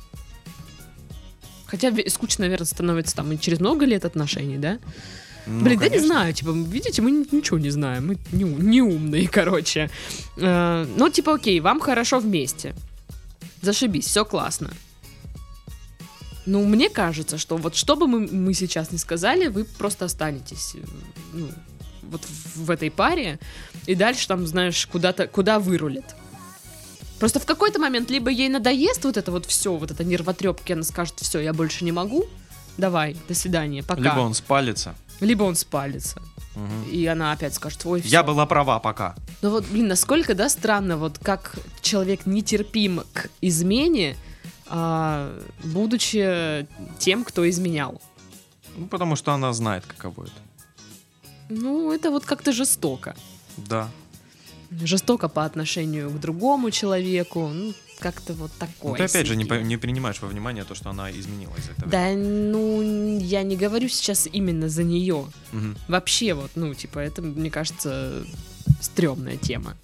Хотя 1.65 1.91
скучно, 2.09 2.43
наверное, 2.45 2.65
становится 2.65 3.15
там 3.15 3.31
и 3.31 3.39
через 3.39 3.59
много 3.59 3.85
лет 3.85 4.05
отношений, 4.05 4.57
да? 4.57 4.79
ну, 5.45 5.63
Блин, 5.63 5.77
да 5.79 5.85
не 5.85 5.89
конечно. 5.91 6.07
знаю, 6.07 6.33
типа, 6.33 6.51
видите, 6.51 7.01
мы 7.01 7.11
ни- 7.11 7.35
ничего 7.35 7.59
не 7.59 7.69
знаем, 7.69 8.07
мы 8.07 8.17
не, 8.31 8.43
не 8.43 8.81
умные, 8.81 9.27
короче. 9.31 9.89
Э, 10.37 10.87
ну, 10.97 11.09
типа, 11.09 11.35
окей, 11.35 11.59
вам 11.59 11.79
хорошо 11.79 12.19
вместе. 12.19 12.73
Зашибись, 13.65 14.05
все 14.05 14.23
классно. 14.23 14.71
Ну, 16.45 16.63
мне 16.63 16.89
кажется, 16.89 17.39
что 17.39 17.57
вот 17.57 17.75
что 17.75 17.95
бы 17.95 18.07
мы, 18.07 18.27
мы 18.27 18.53
сейчас 18.53 18.91
не 18.91 18.99
сказали, 18.99 19.47
вы 19.47 19.63
просто 19.63 20.05
останетесь 20.05 20.75
э, 20.75 20.85
ну, 21.33 21.49
вот 22.03 22.21
в, 22.23 22.65
в 22.65 22.69
этой 22.69 22.91
паре, 22.91 23.39
и 23.87 23.95
дальше 23.95 24.27
там, 24.27 24.45
знаешь, 24.45 24.85
куда-то, 24.85 25.27
куда 25.27 25.57
вырулит. 25.57 26.15
Просто 27.19 27.39
в 27.39 27.45
какой-то 27.47 27.79
момент 27.79 28.11
либо 28.11 28.29
ей 28.29 28.49
надоест 28.49 29.03
вот 29.03 29.17
это 29.17 29.31
вот 29.31 29.47
все, 29.47 29.75
вот 29.75 29.89
это 29.89 30.03
нервотрепки, 30.03 30.73
она 30.73 30.83
скажет, 30.83 31.15
все, 31.19 31.39
я 31.39 31.51
больше 31.51 31.83
не 31.83 31.91
могу, 31.91 32.25
давай, 32.77 33.17
до 33.27 33.33
свидания, 33.33 33.81
пока. 33.81 34.01
Либо 34.01 34.19
он 34.19 34.35
спалится. 34.35 34.93
Либо 35.21 35.43
он 35.43 35.55
спалится. 35.55 36.21
Мгм. 36.55 36.83
И 36.89 37.05
она 37.05 37.31
опять 37.31 37.53
скажет, 37.53 37.81
ой, 37.85 38.01
Я 38.01 38.21
всё». 38.21 38.23
была 38.23 38.45
права 38.45 38.79
пока. 38.79 39.15
Ну 39.41 39.49
вот, 39.49 39.65
блин, 39.65 39.87
насколько, 39.87 40.33
да, 40.33 40.49
странно, 40.49 40.97
вот 40.97 41.19
как 41.19 41.55
человек 41.81 42.25
нетерпим 42.25 43.03
к 43.13 43.29
измене, 43.41 44.15
а, 44.67 45.37
будучи 45.63 46.67
тем, 46.97 47.23
кто 47.23 47.47
изменял. 47.49 48.01
Ну, 48.77 48.87
потому 48.87 49.15
что 49.15 49.31
она 49.33 49.53
знает, 49.53 49.85
каково 49.85 50.23
это. 50.23 50.31
Ну, 51.49 51.91
это 51.91 52.09
вот 52.09 52.25
как-то 52.25 52.51
жестоко. 52.51 53.15
Да. 53.57 53.89
Жестоко 54.83 55.27
по 55.29 55.45
отношению 55.45 56.09
к 56.09 56.19
другому 56.19 56.71
человеку. 56.71 57.47
Ну, 57.47 57.73
как-то 57.99 58.33
вот 58.33 58.51
такое. 58.59 58.91
Ну, 58.91 58.97
ты 58.97 59.03
опять 59.03 59.25
же 59.27 59.35
не, 59.35 59.45
по- 59.45 59.53
не 59.61 59.77
принимаешь 59.77 60.21
во 60.21 60.27
внимание 60.27 60.63
то, 60.65 60.75
что 60.75 60.89
она 60.89 61.09
изменилась 61.11 61.63
за 61.63 61.71
это 61.71 61.85
время. 61.85 61.91
Да, 61.91 62.11
ну, 62.13 63.19
я 63.19 63.43
не 63.43 63.55
говорю 63.55 63.87
сейчас 63.87 64.27
именно 64.31 64.67
за 64.69 64.83
нее. 64.83 65.25
Мгм. 65.53 65.77
Вообще 65.87 66.33
вот, 66.33 66.51
ну, 66.55 66.73
типа, 66.73 66.99
это, 66.99 67.21
мне 67.21 67.49
кажется, 67.49 68.25
стрёмная 68.81 69.37
тема. 69.37 69.77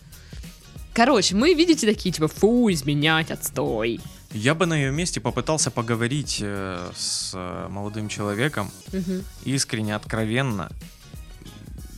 Короче, 0.93 1.35
мы, 1.35 1.53
видите, 1.53 1.87
такие, 1.87 2.11
типа, 2.11 2.27
фу, 2.27 2.69
изменять, 2.69 3.31
отстой. 3.31 4.01
Я 4.33 4.55
бы 4.55 4.65
на 4.65 4.73
ее 4.75 4.91
месте 4.91 5.21
попытался 5.21 5.71
поговорить 5.71 6.39
э, 6.41 6.89
с 6.95 7.31
э, 7.33 7.67
молодым 7.69 8.09
человеком 8.09 8.71
Мгм. 8.91 9.23
искренне, 9.45 9.95
откровенно, 9.95 10.69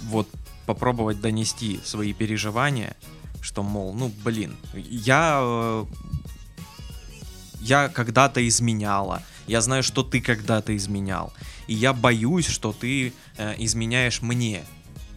вот 0.04 0.28
попробовать 0.66 1.22
донести 1.22 1.80
свои 1.84 2.14
переживания, 2.14 2.96
что, 3.42 3.64
мол, 3.64 3.94
ну, 3.94 4.12
блин, 4.24 4.56
я, 4.74 5.40
э, 5.42 5.86
я 7.62 7.90
когда-то 7.90 8.46
изменяла, 8.48 9.22
я 9.48 9.62
знаю, 9.62 9.84
что 9.84 10.04
ты 10.04 10.22
когда-то 10.22 10.76
изменял, 10.76 11.34
и 11.68 11.74
я 11.74 11.94
боюсь, 11.94 12.48
что 12.48 12.74
ты 12.74 13.14
э, 13.38 13.56
изменяешь 13.58 14.22
мне. 14.22 14.64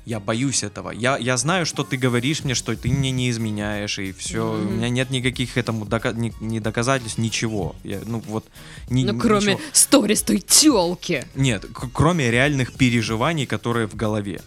Я 0.04 0.20
боюсь 0.20 0.62
этого. 0.62 0.92
Я, 0.92 1.16
я 1.18 1.36
знаю, 1.36 1.66
что 1.66 1.82
ты 1.82 1.96
говоришь 1.96 2.44
мне, 2.44 2.54
что 2.54 2.76
ты 2.76 2.88
мне 2.88 3.10
не 3.10 3.28
изменяешь, 3.28 3.98
и 3.98 4.12
все. 4.12 4.52
У 4.52 4.56
Мгм. 4.56 4.76
меня 4.76 4.88
нет 4.88 5.10
никаких 5.10 5.56
этому 5.56 5.84
дока- 5.84 6.12
ни, 6.14 6.32
ни 6.40 6.60
доказательств, 6.60 7.18
ничего. 7.18 7.74
Я, 7.82 8.00
ну 8.06 8.22
вот. 8.28 8.44
ни- 8.88 9.02
Ну, 9.04 9.18
кроме 9.18 9.58
сторис 9.72 10.22
той 10.22 10.38
тёлки. 10.38 11.26
Нет, 11.34 11.64
кроме 11.92 12.30
реальных 12.30 12.74
переживаний, 12.74 13.46
которые 13.46 13.88
в 13.88 13.96
голове. 13.96 14.42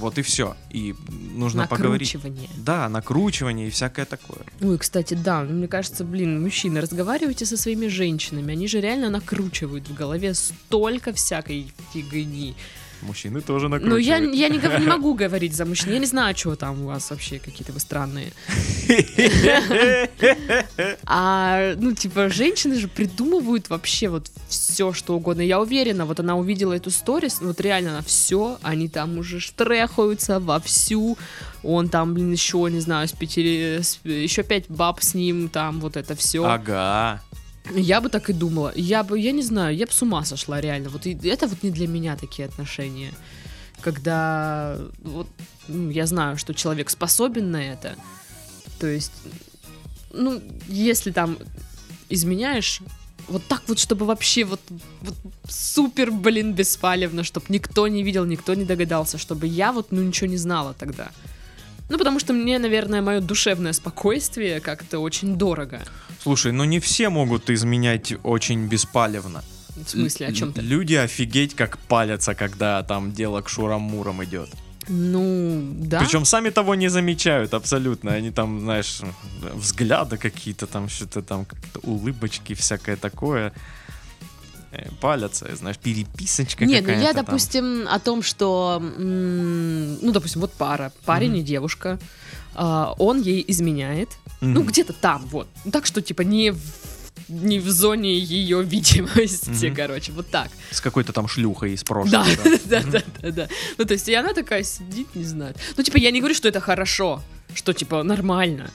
Вот 0.00 0.18
и 0.18 0.22
все. 0.22 0.56
И 0.70 0.94
нужно 1.34 1.66
поговорить. 1.66 2.16
Да, 2.56 2.88
накручивание 2.88 3.68
и 3.68 3.70
всякое 3.70 4.06
такое. 4.06 4.40
Ой, 4.60 4.78
кстати, 4.78 5.14
да, 5.14 5.42
мне 5.42 5.68
кажется, 5.68 6.04
блин, 6.04 6.42
мужчины, 6.42 6.80
разговаривайте 6.80 7.46
со 7.46 7.56
своими 7.56 7.86
женщинами, 7.88 8.52
они 8.52 8.66
же 8.66 8.80
реально 8.80 9.10
накручивают 9.10 9.88
в 9.88 9.94
голове 9.94 10.34
столько 10.34 11.12
всякой 11.12 11.72
фигни. 11.92 12.56
Мужчины 13.02 13.40
тоже 13.40 13.68
Ну, 13.68 13.76
накручивают. 13.76 14.04
я, 14.04 14.16
я 14.18 14.48
не, 14.48 14.58
не 14.58 14.86
могу 14.86 15.14
говорить 15.14 15.54
за 15.54 15.64
мужчин, 15.64 15.92
я 15.92 15.98
не 15.98 16.06
знаю, 16.06 16.36
что 16.36 16.54
там 16.54 16.82
у 16.82 16.86
вас 16.86 17.10
вообще 17.10 17.38
какие-то 17.38 17.72
вы 17.72 17.80
странные. 17.80 18.32
А, 21.04 21.74
ну, 21.76 21.92
типа, 21.94 22.28
женщины 22.28 22.76
же 22.78 22.88
придумывают 22.88 23.70
вообще 23.70 24.08
вот 24.08 24.30
все, 24.48 24.92
что 24.92 25.16
угодно. 25.16 25.40
Я 25.42 25.60
уверена, 25.60 26.04
вот 26.06 26.20
она 26.20 26.36
увидела 26.36 26.72
эту 26.72 26.90
сторис, 26.90 27.38
вот 27.40 27.60
реально 27.60 27.90
она 27.90 28.02
все, 28.02 28.58
они 28.62 28.88
там 28.88 29.18
уже 29.18 29.40
штрехаются 29.40 30.40
вовсю. 30.40 31.16
Он 31.62 31.88
там, 31.88 32.14
блин, 32.14 32.32
еще, 32.32 32.58
не 32.70 32.80
знаю, 32.80 33.08
с 33.08 33.12
пяти, 33.12 33.80
еще 34.04 34.42
пять 34.42 34.64
баб 34.68 35.02
с 35.02 35.14
ним, 35.14 35.48
там 35.48 35.80
вот 35.80 35.96
это 35.96 36.14
все. 36.16 36.44
Ага. 36.44 37.20
Я 37.74 38.00
бы 38.00 38.08
так 38.08 38.30
и 38.30 38.32
думала. 38.32 38.72
Я 38.74 39.02
бы, 39.02 39.18
я 39.18 39.32
не 39.32 39.42
знаю, 39.42 39.76
я 39.76 39.86
бы 39.86 39.92
с 39.92 40.02
ума 40.02 40.24
сошла 40.24 40.60
реально. 40.60 40.88
Вот 40.88 41.06
и 41.06 41.18
это 41.28 41.46
вот 41.46 41.62
не 41.62 41.70
для 41.70 41.86
меня 41.86 42.16
такие 42.16 42.46
отношения. 42.48 43.12
Когда 43.80 44.78
вот, 45.02 45.28
ну, 45.68 45.90
я 45.90 46.06
знаю, 46.06 46.36
что 46.36 46.54
человек 46.54 46.90
способен 46.90 47.50
на 47.50 47.72
это. 47.72 47.96
То 48.78 48.86
есть, 48.86 49.12
ну, 50.12 50.42
если 50.68 51.10
там 51.10 51.38
изменяешь, 52.08 52.82
вот 53.28 53.44
так 53.46 53.62
вот, 53.68 53.78
чтобы 53.78 54.06
вообще 54.06 54.44
вот, 54.44 54.60
вот 55.02 55.14
супер, 55.48 56.10
блин, 56.10 56.52
беспалевно, 56.52 57.24
чтобы 57.24 57.46
никто 57.48 57.86
не 57.88 58.02
видел, 58.02 58.24
никто 58.24 58.54
не 58.54 58.64
догадался, 58.64 59.18
чтобы 59.18 59.46
я 59.46 59.72
вот, 59.72 59.92
ну, 59.92 60.02
ничего 60.02 60.28
не 60.28 60.36
знала 60.36 60.74
тогда. 60.74 61.10
Ну, 61.90 61.98
потому 61.98 62.20
что 62.20 62.32
мне, 62.32 62.58
наверное, 62.58 63.02
мое 63.02 63.20
душевное 63.20 63.72
спокойствие 63.72 64.60
как-то 64.60 65.00
очень 65.00 65.36
дорого. 65.36 65.82
Слушай, 66.22 66.52
ну 66.52 66.64
не 66.64 66.78
все 66.78 67.08
могут 67.10 67.50
изменять 67.50 68.14
очень 68.22 68.68
беспалевно. 68.68 69.42
В 69.76 69.88
смысле, 69.88 70.28
о 70.28 70.32
чем 70.32 70.52
ты? 70.52 70.60
Люди 70.60 70.94
офигеть 70.94 71.54
как 71.54 71.78
палятся, 71.78 72.34
когда 72.34 72.82
там 72.82 73.12
дело 73.12 73.40
к 73.40 73.48
шурам-мурам 73.48 74.22
идет. 74.24 74.48
Ну, 74.88 75.62
да. 75.80 76.00
Причем 76.00 76.24
сами 76.24 76.50
того 76.50 76.74
не 76.74 76.88
замечают 76.88 77.54
абсолютно. 77.54 78.12
Они 78.12 78.30
там, 78.30 78.60
знаешь, 78.60 79.00
взгляды 79.54 80.16
какие-то 80.16 80.66
там, 80.66 80.88
что-то 80.88 81.22
там, 81.22 81.44
как-то 81.44 81.80
улыбочки, 81.82 82.54
всякое 82.54 82.96
такое. 82.96 83.52
Э, 84.72 84.88
Палятся, 85.00 85.54
знаешь, 85.56 85.78
переписочка 85.78 86.64
Нет, 86.64 86.84
ну 86.86 86.92
я, 86.92 87.12
там. 87.12 87.24
допустим, 87.24 87.86
о 87.88 87.98
том, 87.98 88.22
что, 88.22 88.80
ну, 88.80 90.12
допустим, 90.12 90.40
вот 90.42 90.52
пара, 90.52 90.92
парень 91.04 91.36
и 91.38 91.42
девушка, 91.42 91.98
а, 92.54 92.94
он 92.98 93.20
ей 93.20 93.44
изменяет, 93.48 94.10
ну, 94.40 94.60
Мгм. 94.60 94.66
где-то 94.68 94.92
там, 94.92 95.26
вот. 95.26 95.48
Ну, 95.64 95.70
Так 95.72 95.86
что, 95.86 96.00
типа, 96.02 96.22
не 96.22 96.50
в, 96.52 96.60
не 97.28 97.58
в 97.58 97.68
зоне 97.70 98.16
ее 98.18 98.62
видимости, 98.74 99.66
Мгм. 99.66 99.74
короче, 99.76 100.12
вот 100.12 100.28
так. 100.30 100.48
С 100.70 100.80
какой-то 100.80 101.12
там 101.12 101.26
шлюхой 101.28 101.72
из 101.74 101.80
Да, 101.82 101.86
прошлого. 101.86 102.24
да, 102.66 102.82
да, 102.82 103.02
да, 103.22 103.30
да. 103.32 103.48
Ну, 103.78 103.84
то 103.84 103.94
есть, 103.94 104.08
и 104.08 104.14
она 104.14 104.32
такая 104.34 104.62
сидит, 104.62 105.14
не 105.16 105.24
знает. 105.24 105.56
Ну, 105.76 105.82
типа, 105.82 105.96
я 105.96 106.10
не 106.12 106.20
говорю, 106.20 106.34
что 106.34 106.48
это 106.48 106.60
хорошо, 106.60 107.22
что, 107.54 107.72
типа, 107.72 108.02
нормально. 108.04 108.70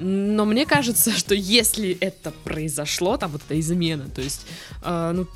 Но 0.00 0.44
мне 0.44 0.66
кажется, 0.66 1.10
что 1.16 1.34
если 1.34 1.96
это 2.00 2.30
произошло, 2.30 3.16
там 3.16 3.30
вот 3.32 3.42
эта 3.46 3.58
измена, 3.60 4.08
то 4.08 4.20
есть, 4.20 4.46
э, 4.82 5.12
ну, 5.14 5.26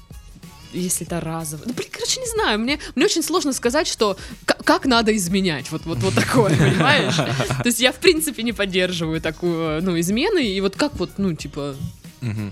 если 0.72 1.06
это 1.06 1.20
разово. 1.20 1.62
Ну, 1.66 1.72
блин, 1.72 1.88
короче, 1.92 2.20
не 2.20 2.26
знаю. 2.26 2.58
Мне, 2.58 2.80
мне 2.96 3.04
очень 3.04 3.22
сложно 3.22 3.52
сказать, 3.52 3.86
что 3.86 4.16
как 4.64 4.86
надо 4.86 5.14
изменять. 5.16 5.70
Вот, 5.70 5.86
вот, 5.86 5.98
вот 5.98 6.14
такое, 6.14 6.50
понимаешь? 6.56 7.14
То 7.62 7.66
есть 7.66 7.78
я, 7.78 7.92
в 7.92 7.96
принципе, 7.96 8.42
не 8.42 8.52
поддерживаю 8.52 9.20
такую, 9.20 9.82
ну, 9.82 9.98
измены. 10.00 10.44
И 10.44 10.60
вот 10.60 10.74
как 10.74 10.96
вот, 10.96 11.10
ну, 11.18 11.32
типа, 11.34 11.76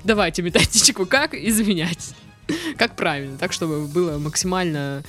давайте 0.04 0.42
методичку, 0.42 1.06
как 1.06 1.34
изменять. 1.34 2.14
Как 2.76 2.96
правильно, 2.96 3.38
так, 3.38 3.52
чтобы 3.52 3.86
было 3.86 4.18
максимально 4.18 5.04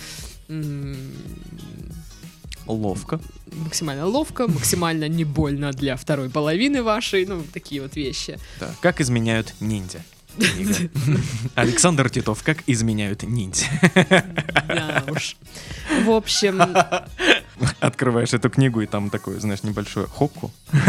Ловко. 2.66 3.20
максимально 3.52 4.06
ловко, 4.06 4.48
максимально 4.48 5.08
не 5.08 5.26
больно 5.26 5.72
для 5.72 5.96
второй 5.96 6.30
половины 6.30 6.82
вашей, 6.84 7.26
ну, 7.26 7.44
такие 7.54 7.82
вот 7.82 7.96
вещи. 7.96 8.40
Да. 8.60 8.74
Как 8.82 9.02
изменяют 9.02 9.54
ниндзя? 9.60 10.02
Александр 11.56 12.10
Титов, 12.10 12.42
как 12.44 12.64
изменяют 12.66 13.24
ниндзя? 13.24 13.66
Да 14.68 15.04
уж. 15.08 15.36
В 16.06 16.10
общем, 16.10 16.60
Открываешь 17.80 18.34
эту 18.34 18.50
книгу, 18.50 18.82
и 18.82 18.88
там 18.88 19.10
такое, 19.10 19.40
знаешь, 19.40 19.64
небольшое 19.64 20.08
хокку. 20.08 20.52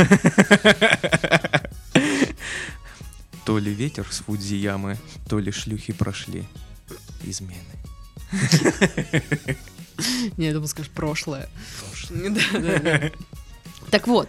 То 3.45 3.59
ли 3.59 3.75
ветер 3.75 4.07
с 4.11 4.21
Фудзиямы, 4.21 4.99
то 5.29 5.39
ли 5.39 5.53
шлюхи 5.53 5.93
прошли 5.93 6.45
измены. 7.25 7.61
не, 10.37 10.47
я 10.47 10.53
думал, 10.53 10.69
скажешь 10.69 10.91
прошлое. 10.91 11.49
Да. 12.11 13.11
Так 13.91 14.09
вот, 14.09 14.29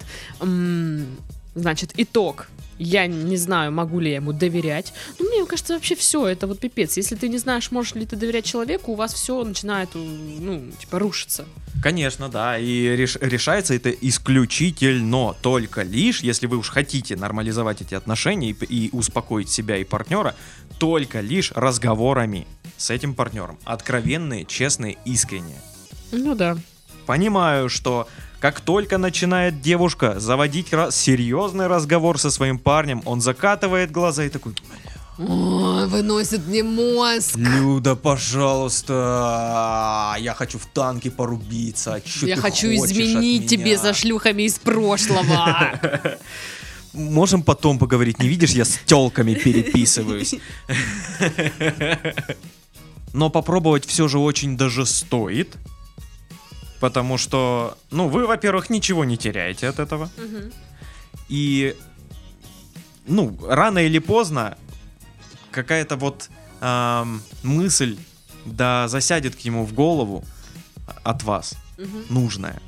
значит, 1.56 1.94
итог 1.98 2.48
Я 2.78 3.08
не 3.08 3.38
знаю, 3.38 3.72
могу 3.72 4.00
ли 4.00 4.10
я 4.10 4.18
ему 4.18 4.34
доверять. 4.34 4.94
Ну, 5.20 5.30
мне 5.30 5.46
кажется, 5.46 5.74
вообще 5.74 5.96
все, 5.96 6.28
это 6.28 6.46
вот 6.46 6.60
пипец. 6.60 6.98
Если 6.98 7.16
ты 7.16 7.30
не 7.30 7.38
знаешь, 7.38 7.72
можешь 7.72 7.96
ли 7.96 8.06
ты 8.06 8.16
доверять 8.16 8.46
человеку, 8.46 8.92
у 8.92 8.96
вас 8.96 9.14
все 9.14 9.44
начинает, 9.44 9.90
ну, 9.94 10.72
типа, 10.80 11.00
рушиться. 11.00 11.46
Конечно, 11.82 12.30
да, 12.30 12.58
и 12.58 12.96
реш- 12.96 13.18
решается 13.22 13.74
это 13.74 13.92
исключительно 13.92 15.34
только 15.42 15.84
лишь, 15.84 16.22
если 16.22 16.48
вы 16.48 16.58
уж 16.58 16.70
хотите 16.70 17.16
нормализовать 17.16 17.82
эти 17.82 17.96
отношения 17.96 18.52
и, 18.52 18.66
и 18.66 18.90
успокоить 18.92 19.50
себя 19.50 19.78
и 19.78 19.84
партнера, 19.84 20.36
только 20.80 21.22
лишь 21.22 21.52
разговорами 21.54 22.48
с 22.78 22.90
этим 22.90 23.14
партнером. 23.14 23.58
Откровенные, 23.64 24.46
честные, 24.46 24.98
искренние. 25.06 25.62
Ну 26.12 26.36
да. 26.36 26.58
Понимаю, 27.06 27.70
что 27.70 28.08
как 28.46 28.62
только 28.62 29.00
начинает 29.00 29.60
девушка 29.60 30.20
заводить 30.20 30.68
серьезный 30.92 31.66
разговор 31.66 32.20
со 32.20 32.30
своим 32.30 32.60
парнем, 32.60 33.02
он 33.06 33.20
закатывает 33.20 33.90
глаза 33.90 34.24
и 34.24 34.30
такой, 34.30 34.54
О, 35.18 35.88
выносит 35.88 36.46
мне 36.46 36.62
мозг. 36.62 37.36
Люда, 37.38 37.96
пожалуйста, 37.96 38.94
я 40.20 40.36
хочу 40.36 40.60
в 40.60 40.68
танке 40.68 41.10
порубиться. 41.10 41.96
а 41.96 42.02
чё 42.02 42.28
Я 42.28 42.36
хочу 42.36 42.68
изменить 42.68 43.50
тебе 43.50 43.64
меня?» 43.64 43.80
за 43.80 43.96
шлюхами 43.96 44.44
из 44.44 44.60
прошлого. 44.60 45.72
Можем 46.94 47.42
потом 47.42 47.80
поговорить, 47.80 48.20
не 48.20 48.28
видишь, 48.28 48.52
я 48.52 48.66
с 48.66 48.78
телками 48.86 49.34
переписываюсь. 49.34 50.36
Но 53.12 53.32
попробовать 53.32 53.88
все 53.88 54.08
же 54.08 54.20
очень 54.20 54.56
даже 54.56 54.86
стоит. 54.86 55.58
Потому 56.80 57.18
что, 57.18 57.78
ну, 57.92 58.08
вы, 58.10 58.28
во-первых, 58.28 58.70
ничего 58.70 59.06
не 59.06 59.18
теряете 59.18 59.68
от 59.70 59.80
этого. 59.80 60.10
И, 61.30 61.76
ну, 63.08 63.38
рано 63.48 63.80
или 63.80 64.00
поздно 64.00 64.58
какая-то 65.52 65.96
вот 65.96 66.30
ам, 66.62 67.22
мысль, 67.44 67.98
да, 68.46 68.88
засядет 68.88 69.36
к 69.36 69.46
нему 69.46 69.66
в 69.66 69.74
голову 69.74 70.24
от 71.04 71.24
вас, 71.24 71.56
нужная. 72.10 72.62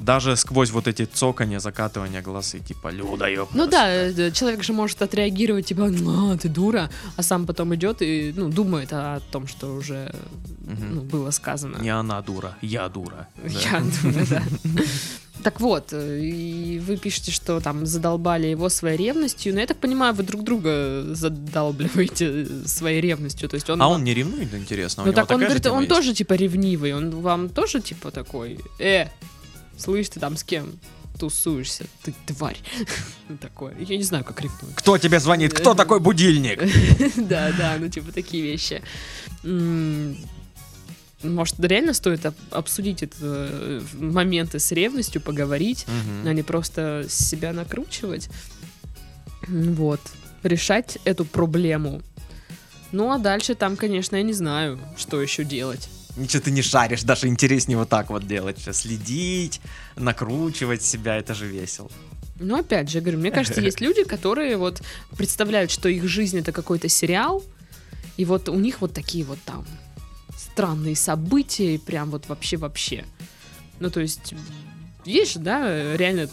Даже 0.00 0.36
сквозь 0.36 0.70
вот 0.70 0.88
эти 0.88 1.04
цоканья, 1.04 1.58
закатывания 1.60 2.22
глаз 2.22 2.54
и 2.54 2.60
типа, 2.60 2.88
Люда, 2.90 3.28
ёпта. 3.28 3.56
Ну 3.56 3.66
да, 3.66 3.88
э, 3.88 4.30
человек 4.32 4.62
же 4.64 4.72
может 4.72 5.02
отреагировать, 5.02 5.66
типа, 5.66 5.90
«А, 6.08 6.36
ты 6.38 6.48
дура, 6.48 6.90
а 7.16 7.22
сам 7.22 7.46
потом 7.46 7.74
идет 7.74 8.02
и, 8.02 8.32
ну, 8.36 8.48
думает 8.48 8.92
о 8.92 9.20
том, 9.30 9.46
что 9.46 9.74
уже, 9.74 10.12
Мгм. 10.60 10.94
ну, 10.94 11.00
было 11.02 11.30
сказано. 11.32 11.76
Не 11.82 11.90
она 11.90 12.22
дура, 12.22 12.56
я 12.62 12.88
дура. 12.88 13.28
Я 13.44 13.80
думаю, 14.02 14.26
да. 14.30 14.42
Так 15.42 15.60
вот, 15.60 15.92
э, 15.92 16.20
и 16.20 16.78
вы 16.78 16.96
пишете, 16.98 17.30
что 17.32 17.60
там 17.60 17.86
задолбали 17.86 18.46
его 18.46 18.68
своей 18.68 18.98
ревностью, 18.98 19.54
но 19.54 19.60
я 19.60 19.66
так 19.66 19.78
понимаю, 19.78 20.14
вы 20.14 20.22
друг 20.22 20.42
друга 20.44 21.02
задолбливаете 21.14 22.46
своей 22.66 23.00
ревностью, 23.00 23.48
то 23.48 23.54
есть 23.54 23.70
он... 23.70 23.80
А 23.80 23.86
вам- 23.86 23.94
он 23.96 24.04
не 24.04 24.14
ревнует, 24.14 24.52
интересно? 24.54 25.04
Ну 25.06 25.12
так 25.12 25.30
он 25.30 25.40
говорит, 25.40 25.66
он 25.66 25.78
есть? 25.84 25.88
тоже 25.88 26.14
типа 26.14 26.34
ревнивый, 26.34 26.92
он 26.94 27.10
вам 27.10 27.48
тоже 27.48 27.80
типа 27.80 28.10
такой, 28.10 28.58
э, 28.78 29.06
слышь, 29.80 30.08
ты 30.10 30.20
там 30.20 30.36
с 30.36 30.44
кем 30.44 30.78
тусуешься, 31.18 31.84
ты 32.02 32.14
тварь. 32.26 32.58
Ну, 33.28 33.36
Такое. 33.38 33.74
Я 33.78 33.96
не 33.96 34.02
знаю, 34.02 34.24
как 34.24 34.40
ревнует. 34.40 34.74
Кто 34.74 34.98
тебе 34.98 35.20
звонит? 35.20 35.52
Кто 35.54 35.74
такой 35.74 36.00
будильник? 36.00 36.60
Да, 37.16 37.52
да, 37.56 37.76
ну 37.78 37.88
типа 37.88 38.10
такие 38.12 38.42
вещи. 38.42 38.82
Может, 41.22 41.60
реально 41.60 41.92
стоит 41.92 42.24
об- 42.24 42.34
обсудить 42.50 43.02
это, 43.02 43.16
э, 43.20 43.80
моменты 43.94 44.58
с 44.58 44.72
ревностью, 44.72 45.20
поговорить, 45.20 45.84
Мгм. 45.86 46.28
а 46.28 46.32
не 46.32 46.42
просто 46.42 47.04
себя 47.10 47.52
накручивать. 47.52 48.30
Вот. 49.46 50.00
Решать 50.42 50.96
эту 51.04 51.26
проблему. 51.26 52.00
Ну, 52.92 53.10
а 53.12 53.18
дальше 53.18 53.54
там, 53.54 53.76
конечно, 53.76 54.16
я 54.16 54.22
не 54.22 54.32
знаю, 54.32 54.78
что 54.96 55.20
еще 55.20 55.44
делать. 55.44 55.88
Ничего 56.16 56.42
ты 56.42 56.50
не 56.50 56.62
шаришь, 56.62 57.02
даже 57.02 57.28
интереснее 57.28 57.78
вот 57.78 57.88
так 57.88 58.10
вот 58.10 58.26
делать. 58.26 58.58
Следить, 58.72 59.60
накручивать 59.96 60.82
себя, 60.82 61.16
это 61.16 61.34
же 61.34 61.46
весело. 61.46 61.90
Но 62.38 62.56
опять 62.56 62.90
же, 62.90 63.00
говорю, 63.00 63.18
мне 63.18 63.30
кажется, 63.30 63.60
есть 63.60 63.80
люди, 63.80 64.02
которые 64.02 64.56
вот 64.56 64.82
представляют, 65.16 65.70
что 65.70 65.88
их 65.88 66.08
жизнь 66.08 66.38
это 66.38 66.52
какой-то 66.52 66.88
сериал, 66.88 67.44
и 68.16 68.24
вот 68.24 68.48
у 68.48 68.54
них 68.54 68.80
вот 68.80 68.94
такие 68.94 69.24
вот 69.24 69.38
там 69.44 69.66
странные 70.36 70.96
события, 70.96 71.78
прям 71.78 72.10
вот 72.10 72.28
вообще-вообще. 72.28 73.04
Ну, 73.78 73.90
то 73.90 74.00
есть, 74.00 74.34
есть 75.04 75.42
да, 75.42 75.96
реально 75.96 76.30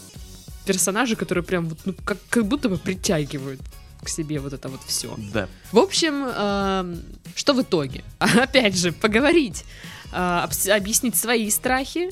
персонажи, 0.64 1.14
которые 1.14 1.44
прям 1.44 1.68
вот, 1.68 1.78
ну, 1.84 1.94
как, 2.04 2.18
как 2.28 2.46
будто 2.46 2.68
бы 2.68 2.78
притягивают 2.78 3.60
к 4.02 4.08
себе 4.08 4.38
вот 4.40 4.52
это 4.52 4.68
вот 4.68 4.80
все. 4.86 5.14
Да. 5.32 5.48
В 5.72 5.78
общем, 5.78 6.24
эм, 6.26 7.02
что 7.34 7.52
в 7.54 7.62
итоге? 7.62 8.04
Опять 8.18 8.76
же, 8.78 8.92
поговорить, 8.92 9.64
э, 10.12 10.46
объяснить 10.70 11.16
свои 11.16 11.50
страхи, 11.50 12.10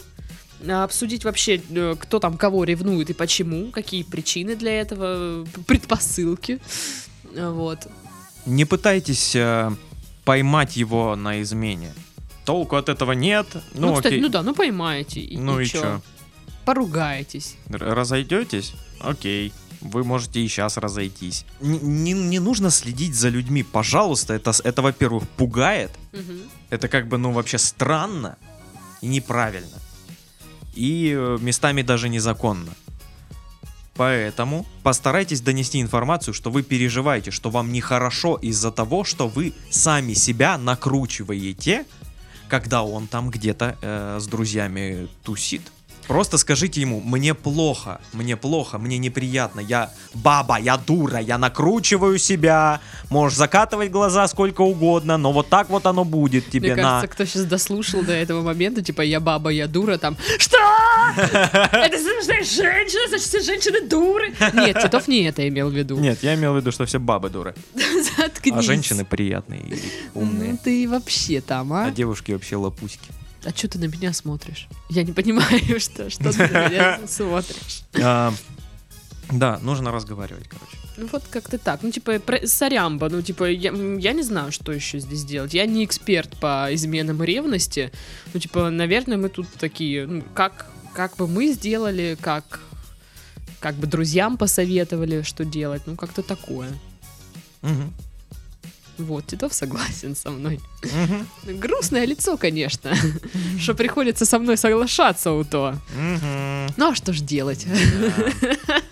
э, 0.60 0.72
обсудить 0.72 1.24
вообще, 1.24 1.60
э, 1.70 1.94
кто 1.98 2.18
там 2.18 2.36
кого 2.36 2.64
ревнует 2.64 3.10
и 3.10 3.12
почему, 3.12 3.70
какие 3.70 4.02
причины 4.02 4.56
для 4.56 4.80
этого, 4.80 5.46
предпосылки. 5.66 6.60
Вот. 7.34 7.86
Не 8.46 8.64
пытайтесь 8.64 9.34
э, 9.36 9.70
поймать 10.24 10.76
его 10.76 11.16
на 11.16 11.40
измене. 11.42 11.92
Толку 12.44 12.76
от 12.76 12.88
этого 12.88 13.12
нет. 13.12 13.46
Ну, 13.74 13.88
Ну, 13.88 13.94
кстати, 13.94 14.14
окей. 14.14 14.20
ну 14.20 14.28
да, 14.28 14.42
ну 14.42 14.54
поймаете. 14.54 15.20
И, 15.20 15.36
Ну 15.36 15.58
и 15.60 15.66
чё? 15.66 15.80
чё? 15.82 16.00
Поругаетесь. 16.64 17.56
Р- 17.70 17.94
Разойдетесь? 17.94 18.72
Окей. 19.00 19.52
Вы 19.80 20.04
можете 20.04 20.40
и 20.40 20.48
сейчас 20.48 20.76
разойтись. 20.76 21.44
Н- 21.60 22.04
Не, 22.04 22.12
не 22.12 22.38
нужно 22.40 22.70
следить 22.70 23.14
за 23.14 23.28
людьми, 23.28 23.62
пожалуйста. 23.62 24.34
Это, 24.34 24.52
это, 24.64 24.82
во-первых, 24.82 25.28
пугает. 25.36 25.90
Мгм. 26.12 26.40
Это 26.70 26.88
как 26.88 27.08
бы, 27.08 27.18
ну, 27.18 27.30
вообще 27.32 27.58
странно 27.58 28.36
и 29.02 29.06
неправильно. 29.06 29.78
И 30.74 31.14
э, 31.16 31.38
местами 31.40 31.82
даже 31.82 32.08
незаконно. 32.08 32.72
Поэтому 33.94 34.66
постарайтесь 34.82 35.40
донести 35.40 35.80
информацию, 35.80 36.34
что 36.34 36.50
вы 36.50 36.62
переживаете, 36.62 37.30
что 37.30 37.48
вам 37.50 37.72
нехорошо 37.72 38.36
из-за 38.36 38.70
того, 38.70 39.04
что 39.04 39.26
вы 39.26 39.54
сами 39.70 40.12
себя 40.14 40.58
накручиваете, 40.58 41.86
когда 42.48 42.82
он 42.82 43.06
там 43.06 43.30
где-то 43.30 43.76
э, 43.80 44.18
с 44.20 44.26
друзьями 44.26 45.08
тусит. 45.22 45.62
Просто 46.08 46.38
скажите 46.38 46.80
ему, 46.80 47.00
мне 47.00 47.34
плохо, 47.34 48.00
мне 48.12 48.36
плохо, 48.36 48.78
мне 48.78 48.96
неприятно, 48.98 49.60
я 49.60 49.90
баба, 50.14 50.56
я 50.58 50.76
дура, 50.76 51.18
я 51.18 51.36
накручиваю 51.36 52.18
себя, 52.18 52.80
можешь 53.10 53.36
закатывать 53.36 53.90
глаза 53.90 54.28
сколько 54.28 54.60
угодно, 54.60 55.16
но 55.16 55.32
вот 55.32 55.48
так 55.48 55.68
вот 55.68 55.86
оно 55.86 56.04
будет 56.04 56.48
тебе 56.48 56.74
Мне 56.74 56.82
на... 56.82 57.00
кажется, 57.00 57.08
кто 57.14 57.24
сейчас 57.24 57.44
дослушал 57.44 58.02
до 58.02 58.12
этого 58.12 58.42
момента, 58.42 58.82
типа 58.82 59.02
я 59.02 59.18
баба, 59.18 59.50
я 59.50 59.66
дура, 59.66 59.98
там 59.98 60.16
Что? 60.38 60.58
Это 61.16 61.98
значит, 62.22 62.52
женщина, 62.52 63.08
значит, 63.08 63.26
все 63.26 63.40
женщины 63.40 63.88
дуры. 63.88 64.32
Нет, 64.54 64.80
Титов 64.80 65.08
не 65.08 65.24
это 65.24 65.46
имел 65.48 65.70
в 65.70 65.74
виду. 65.74 65.98
Нет, 65.98 66.22
я 66.22 66.34
имел 66.34 66.54
в 66.54 66.56
виду, 66.56 66.70
что 66.70 66.86
все 66.86 67.00
бабы 67.00 67.30
дуры, 67.30 67.54
Заткнись. 68.16 68.54
а 68.54 68.62
женщины 68.62 69.04
приятные 69.04 69.60
и 69.60 69.82
умные, 70.14 70.52
Ну 70.52 70.58
ты 70.62 70.88
вообще 70.88 71.40
там, 71.40 71.72
а 71.72 71.86
а? 71.86 71.90
девушки 71.90 72.32
вообще 72.32 72.56
лопуськи. 72.56 73.10
А 73.46 73.50
что 73.56 73.68
ты 73.68 73.78
на 73.78 73.84
меня 73.84 74.12
смотришь? 74.12 74.68
Я 74.90 75.04
не 75.04 75.12
понимаю, 75.12 75.80
что, 75.80 76.10
что 76.10 76.32
ты 76.32 76.48
на 76.48 76.68
меня 76.68 77.00
смотришь. 77.06 77.82
А, 78.02 78.32
Да, 79.30 79.58
нужно 79.62 79.92
разговаривать, 79.92 80.48
короче. 80.48 80.76
Ну 80.96 81.08
вот 81.12 81.22
как-то 81.30 81.58
так. 81.58 81.82
Ну 81.82 81.90
типа 81.90 82.18
про- 82.20 82.46
сорямба, 82.46 83.08
ну 83.08 83.22
типа 83.22 83.44
я, 83.50 83.70
я 83.72 84.12
не 84.12 84.22
знаю, 84.22 84.50
что 84.50 84.72
еще 84.72 84.98
здесь 84.98 85.24
делать. 85.24 85.54
Я 85.54 85.66
не 85.66 85.84
эксперт 85.84 86.36
по 86.40 86.68
изменам 86.70 87.22
и 87.22 87.26
ревности. 87.26 87.92
Ну 88.34 88.40
типа, 88.40 88.70
наверное, 88.70 89.16
мы 89.18 89.28
тут 89.28 89.46
такие, 89.58 90.06
ну, 90.06 90.22
как, 90.34 90.66
как 90.94 91.16
бы 91.16 91.28
мы 91.28 91.52
сделали, 91.52 92.16
как, 92.20 92.60
как 93.60 93.74
бы 93.74 93.86
друзьям 93.86 94.36
посоветовали, 94.38 95.22
что 95.22 95.44
делать. 95.44 95.82
Ну 95.86 95.96
как-то 95.96 96.22
такое. 96.22 96.70
Мгм. 97.62 97.92
Вот, 98.98 99.26
Титов 99.26 99.52
согласен 99.52 100.16
со 100.16 100.30
мной. 100.30 100.60
Мгм. 100.82 101.58
Грустное 101.58 102.04
лицо, 102.06 102.36
конечно, 102.36 102.94
что 103.60 103.74
приходится 103.74 104.24
со 104.24 104.38
мной 104.38 104.56
соглашаться 104.56 105.32
у 105.32 105.44
то. 105.44 105.74
Мгм. 105.94 106.74
Ну 106.76 106.90
а 106.90 106.94
что 106.94 107.12
ж 107.12 107.20
делать? 107.20 107.66
Да. 107.66 108.80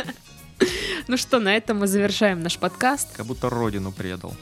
Ну 1.07 1.18
что, 1.18 1.38
на 1.38 1.55
этом 1.55 1.80
мы 1.80 1.86
завершаем 1.86 2.40
наш 2.40 2.57
подкаст. 2.57 3.09
Как 3.14 3.26
будто 3.26 3.50
родину 3.50 3.92
предал. 3.92 4.34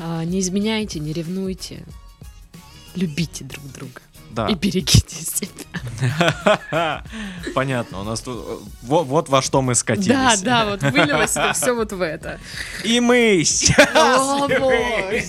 А, 0.00 0.24
не 0.24 0.38
изменяйте, 0.38 1.00
не 1.00 1.12
ревнуйте. 1.12 1.84
Любите 2.94 3.42
друг 3.42 3.64
друга. 3.72 4.00
Да. 4.34 4.48
И 4.48 4.54
берегите 4.54 5.16
себя. 5.16 5.54
Понятно, 7.54 8.00
у 8.00 8.04
нас 8.04 8.20
тут... 8.20 8.62
Вот, 8.82 9.06
вот 9.06 9.28
во 9.28 9.42
что 9.42 9.62
мы 9.62 9.76
скатились. 9.76 10.08
Да, 10.08 10.36
да, 10.42 10.70
вот 10.70 10.82
вылилось 10.82 11.36
это 11.36 11.52
все 11.52 11.72
вот 11.72 11.92
в 11.92 12.02
это. 12.02 12.40
И 12.82 12.98
мы 12.98 13.44
О, 13.94 14.48
боже! 14.48 15.22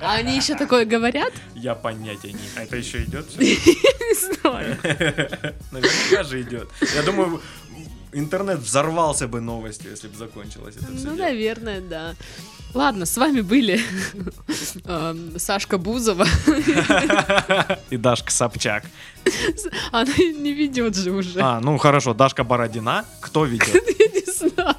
А 0.00 0.14
они 0.14 0.36
еще 0.36 0.54
такое 0.54 0.86
говорят? 0.86 1.32
Я 1.54 1.74
понятия 1.74 2.32
не... 2.32 2.40
А 2.56 2.62
это 2.62 2.76
еще 2.76 3.02
идет? 3.02 3.26
Не 3.38 4.14
знаю. 4.14 4.78
Наверняка 5.70 6.22
же 6.24 6.40
идет. 6.40 6.68
Я 6.94 7.02
думаю, 7.02 7.40
интернет 8.12 8.58
взорвался 8.60 9.28
бы 9.28 9.40
новостью, 9.40 9.90
если 9.90 10.08
бы 10.08 10.16
закончилось 10.16 10.76
это 10.76 10.96
все. 10.96 11.08
Ну, 11.08 11.16
наверное, 11.16 11.80
да. 11.80 12.14
Ладно, 12.74 13.04
с 13.04 13.16
вами 13.18 13.42
были 13.42 13.80
эм, 14.84 15.38
Сашка 15.38 15.76
Бузова. 15.76 16.26
И 17.90 17.96
Дашка 17.96 18.30
Собчак. 18.30 18.84
Она 19.92 20.12
не 20.16 20.52
ведет 20.52 20.96
же 20.96 21.10
уже. 21.10 21.38
А, 21.40 21.60
ну 21.60 21.76
хорошо, 21.78 22.14
Дашка 22.14 22.44
Бородина. 22.44 23.04
Кто 23.20 23.44
ведет? 23.44 23.82
Знаю. 24.38 24.76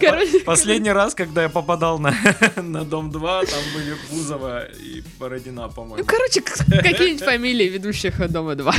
Короче, 0.00 0.40
Последний 0.44 0.92
раз, 0.92 1.14
когда 1.14 1.42
я 1.42 1.48
попадал 1.48 1.98
на, 1.98 2.14
на 2.56 2.84
Дом 2.84 3.10
2, 3.10 3.44
там 3.44 3.60
были 3.74 3.96
Бузова 4.10 4.64
и 4.64 5.02
Бородина, 5.18 5.62
Ну, 5.66 5.70
по-моему. 5.72 6.04
короче, 6.06 6.40
к- 6.40 6.56
какие-нибудь 6.82 7.22
фамилии 7.24 7.68
ведущих 7.68 8.18
Дома 8.30 8.54
2. 8.54 8.74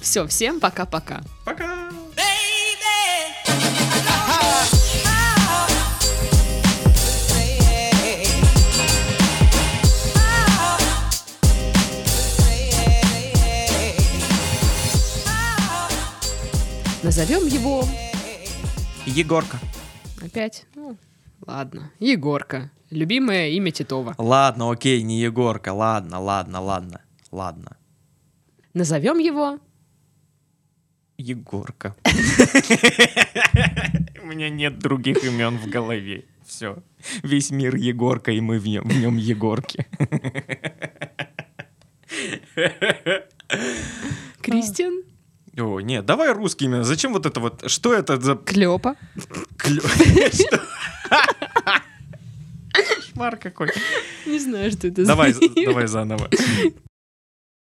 Все, 0.00 0.26
всем 0.26 0.60
пока-пока. 0.60 1.22
Пока! 1.44 1.88
Назовем 17.02 17.46
его 17.46 17.84
Егорка. 19.06 19.58
опять. 20.20 20.66
Ну, 20.74 20.96
ладно. 21.46 21.92
Егорка. 22.00 22.72
Любимое 22.90 23.50
имя 23.50 23.70
Титова. 23.70 24.14
Ладно, 24.18 24.70
окей, 24.72 25.02
не 25.02 25.20
Егорка. 25.20 25.72
Ладно, 25.72 26.18
ладно, 26.20 26.60
ладно. 26.60 27.00
Ладно. 27.30 27.76
Назовем 28.74 29.18
его 29.18 29.60
Егорка. 31.18 31.94
У 34.22 34.26
меня 34.26 34.50
нет 34.50 34.78
других 34.78 35.22
имен 35.24 35.58
в 35.58 35.68
голове. 35.68 36.24
Все. 36.44 36.82
Весь 37.22 37.50
мир 37.50 37.76
Егорка, 37.76 38.32
и 38.32 38.40
мы 38.40 38.58
в 38.58 38.66
нем, 38.66 38.88
в 38.88 38.98
нем 38.98 39.16
Егорки. 39.16 39.86
Кристиан 44.42 45.02
О, 45.58 45.80
нет, 45.80 46.06
давай 46.06 46.32
русскими. 46.32 46.82
Зачем 46.82 47.12
вот 47.12 47.26
это 47.26 47.40
вот? 47.40 47.68
Что 47.70 47.92
это 47.92 48.20
за 48.20 48.36
Клёпа. 48.36 48.94
Кошмар 52.72 53.36
какой. 53.36 53.70
Не 54.26 54.38
знаю, 54.38 54.70
что 54.70 54.86
это 54.86 55.04
Давай, 55.04 55.34
давай 55.64 55.86
заново. 55.86 56.28